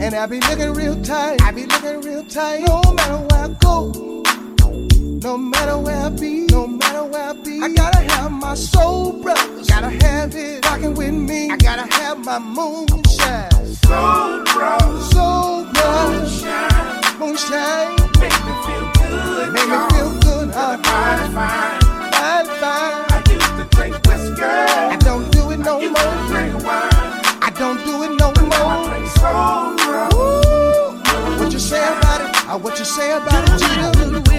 [0.00, 1.42] And I be looking real tight.
[1.42, 2.60] I be looking real tight.
[2.66, 4.23] No matter where I go.
[5.24, 6.44] No matter where I be.
[6.50, 7.58] No matter where I be.
[7.62, 9.66] I gotta have my soul brothers.
[9.66, 11.50] Gotta have it rocking with me.
[11.50, 13.50] I gotta have my moonshine.
[13.88, 15.10] Soul brothers.
[15.12, 16.44] Soul brothers.
[16.44, 17.16] Moonshine.
[17.18, 17.96] Moonshine.
[18.20, 19.52] Make me feel good.
[19.54, 20.52] Make me feel good.
[20.52, 21.80] Feeling mighty fine.
[22.12, 23.00] Fine, fine.
[23.08, 24.42] I used to drink whiskey.
[24.44, 26.92] I don't do it no I used to drink wine.
[27.40, 28.50] I don't do it no more.
[28.50, 31.40] Now I drink Soul brothers.
[31.40, 32.46] What you say about it?
[32.46, 34.33] Uh, what you say about it, Gina?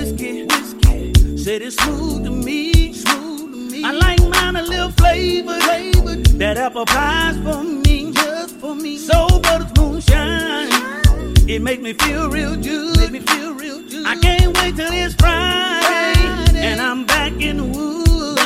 [1.46, 1.54] Little.
[1.54, 3.84] Said it's smooth to me, smooth to me.
[3.84, 6.26] I like mine a little flavored, flavored.
[6.40, 8.98] That apple pie's for me, just for me.
[8.98, 10.70] Soul Brothers moonshine.
[11.48, 12.98] It make me feel real good.
[12.98, 14.08] Make me feel real good.
[14.08, 18.42] I can't wait till it's Friday, and I'm back in the woods.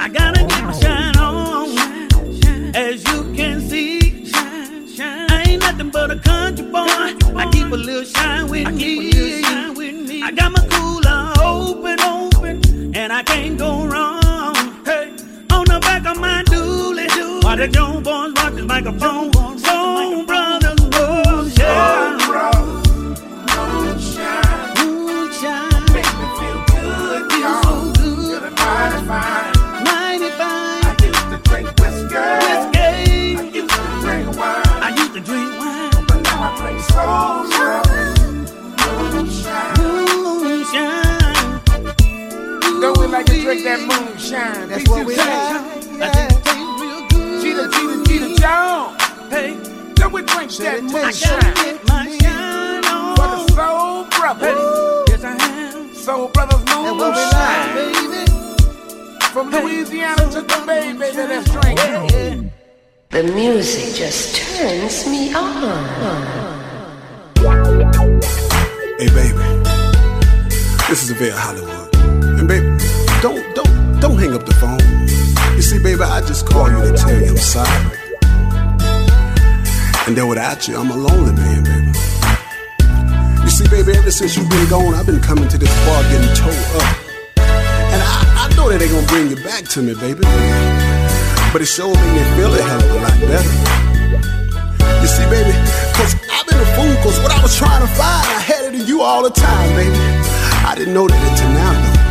[0.00, 1.74] I gotta get my shine on,
[2.42, 4.26] shine as you can see.
[4.26, 6.86] shine I ain't nothing but a country boy.
[6.86, 9.10] I keep a little shine with me.
[10.22, 12.19] I got my cooler open, open,
[13.00, 14.54] and I can't go wrong.
[14.84, 15.08] Hey,
[15.50, 19.32] on the back of my dually, while the Jones boys watch this microphone.
[19.58, 20.80] Soul Brothers.
[24.76, 25.84] Moonshine.
[25.94, 27.80] Make me feel good, y'all.
[36.92, 37.59] so
[42.80, 44.68] Don't we like to drink that moonshine?
[44.68, 45.18] That's what we P2K.
[45.18, 46.00] like.
[46.00, 47.40] I think it tastes real good.
[47.42, 49.02] Gina, Gina, Gina Jones.
[49.30, 49.50] Hey,
[49.94, 51.40] Don't we drink that it I moonshine?
[51.40, 52.82] gotta get my shine
[53.16, 55.08] For the soul brothers.
[55.10, 55.94] Yes, I am.
[55.94, 58.24] Soul brothers And what we like, moonshine.
[58.24, 59.24] baby.
[59.32, 61.78] From Louisiana to the Bay, baby, let's drink.
[61.78, 62.42] Yeah.
[63.10, 65.84] The music just turns me on.
[68.98, 69.44] Hey, baby.
[70.88, 71.79] This is Avere Hollywood.
[72.40, 72.48] And,
[73.20, 74.80] don't, don't, don't hang up the phone.
[75.56, 77.68] You see, baby, I just called you to tell you I'm sorry.
[80.08, 81.92] And then without you, I'm a lonely man, baby.
[83.44, 86.32] You see, baby, ever since you've been gone, I've been coming to this bar getting
[86.32, 86.96] towed up.
[87.92, 90.24] And I, I know that they're gonna bring you back to me, baby.
[91.52, 93.52] But it sure made me feel a hell of a lot better.
[95.02, 95.52] You see, baby,
[95.92, 98.80] cause I've been a fool, cause what I was trying to find, I had it
[98.80, 99.94] in you all the time, baby.
[100.64, 102.09] I didn't know that until now, though.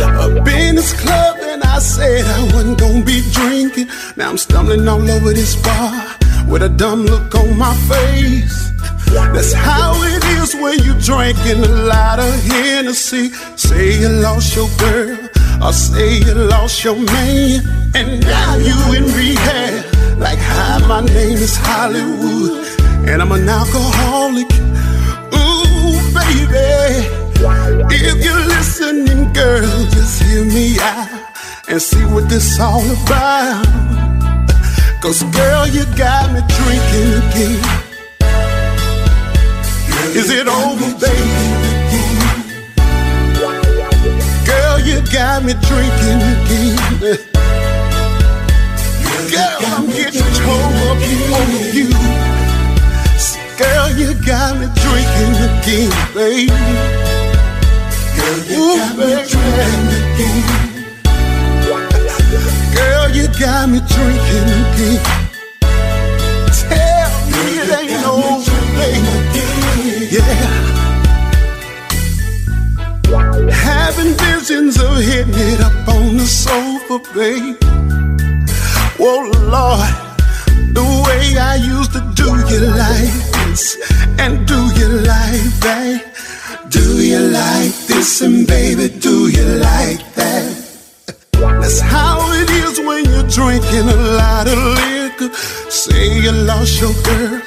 [0.00, 3.88] Up in this club, and I said I wasn't gonna be drinking.
[4.16, 8.70] Now I'm stumbling all over this bar with a dumb look on my face.
[9.10, 13.30] That's how it is when you drinking a lot of Hennessy.
[13.56, 15.18] Say you lost your girl,
[15.62, 17.62] or say you lost your man,
[17.94, 19.84] and now you in rehab.
[20.18, 22.66] Like hi, my name is Hollywood,
[23.08, 24.50] and I'm an alcoholic.
[25.34, 27.17] Ooh, baby.
[27.40, 31.08] If you're listening, girl, just hear me out
[31.68, 33.64] and see what this all about.
[35.00, 37.62] Cause girl, you got me drinking again.
[40.16, 41.58] Is it over, baby?
[44.44, 46.76] Girl, you got me drinking again.
[49.30, 51.06] Girl, I'm getting over
[51.72, 51.90] you.
[53.56, 57.17] Girl, you got me drinking again, baby.
[58.28, 58.76] Ooh.
[62.74, 65.00] Girl, you got me drinking again.
[66.52, 67.94] Tell me it ain't
[68.76, 70.08] baby.
[70.12, 70.68] Yeah.
[73.50, 77.56] Having visions of hitting it up on the sofa, babe.
[78.98, 79.20] Whoa,
[79.54, 79.94] Lord,
[80.74, 83.14] the way I used to do like
[83.46, 83.78] this,
[84.18, 86.08] and do you like that?
[86.70, 90.52] Do you like this, and baby, do you like that?
[91.32, 95.34] That's how it is when you're drinking a lot of liquor.
[95.70, 97.40] Say you lost your girl,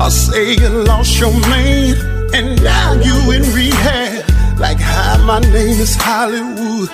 [0.00, 1.96] or say you lost your man,
[2.32, 4.24] and now you in rehab.
[4.60, 6.90] Like, hi, my name is Hollywood,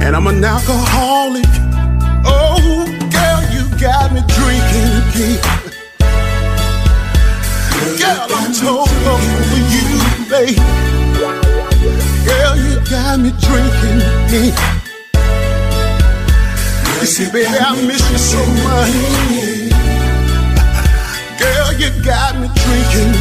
[0.00, 1.44] and I'm an alcoholic.
[2.24, 5.40] Oh, girl, you got me drinking again.
[8.00, 10.95] Girl, I'm told over you, babe.
[12.26, 14.54] Girl, you got me drinking again.
[16.98, 18.94] You see, baby, I miss you so much.
[21.38, 23.12] Girl, you got me drinking.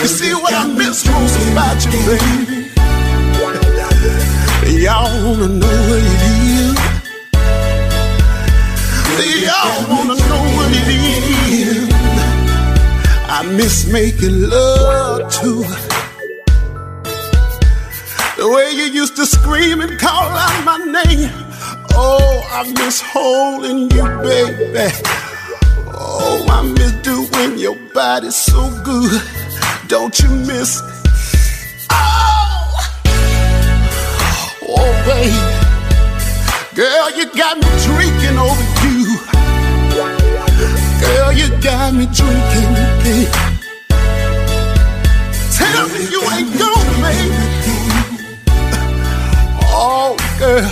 [0.00, 2.68] You see what I miss most about you, baby?
[4.82, 6.22] Y'all wanna know what it
[6.58, 6.76] is?
[9.46, 11.88] Y'all wanna know what it is?
[13.28, 15.97] I miss making love to
[18.38, 21.30] the way you used to scream and call out my name.
[21.92, 24.94] Oh, I miss holding you, baby.
[25.92, 29.20] Oh, I miss doing your body so good.
[29.88, 30.80] Don't you miss?
[31.90, 32.76] Oh,
[34.68, 35.34] oh, baby,
[36.76, 39.18] girl, you got me drinking over you.
[41.02, 42.70] Girl, you got me drinking.
[43.02, 43.26] Baby.
[45.58, 46.77] Tell me you ain't gonna
[50.38, 50.70] girl, it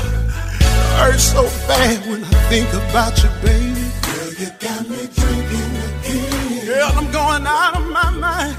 [0.99, 3.87] hurts so bad when I think about you, baby.
[4.07, 6.67] Girl, you got me drinking again.
[6.67, 8.57] Girl, I'm going out of my mind.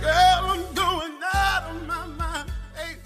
[0.00, 2.50] Girl, I'm going out of my mind.
[2.74, 2.96] Hey,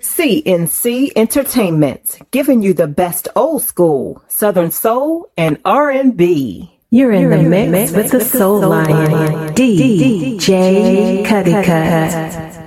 [0.00, 6.70] CNC Entertainment, giving you the best old school Southern soul and R&B.
[6.90, 12.59] You're in the mix with the Soul Lion, DJ Cuddy Cut.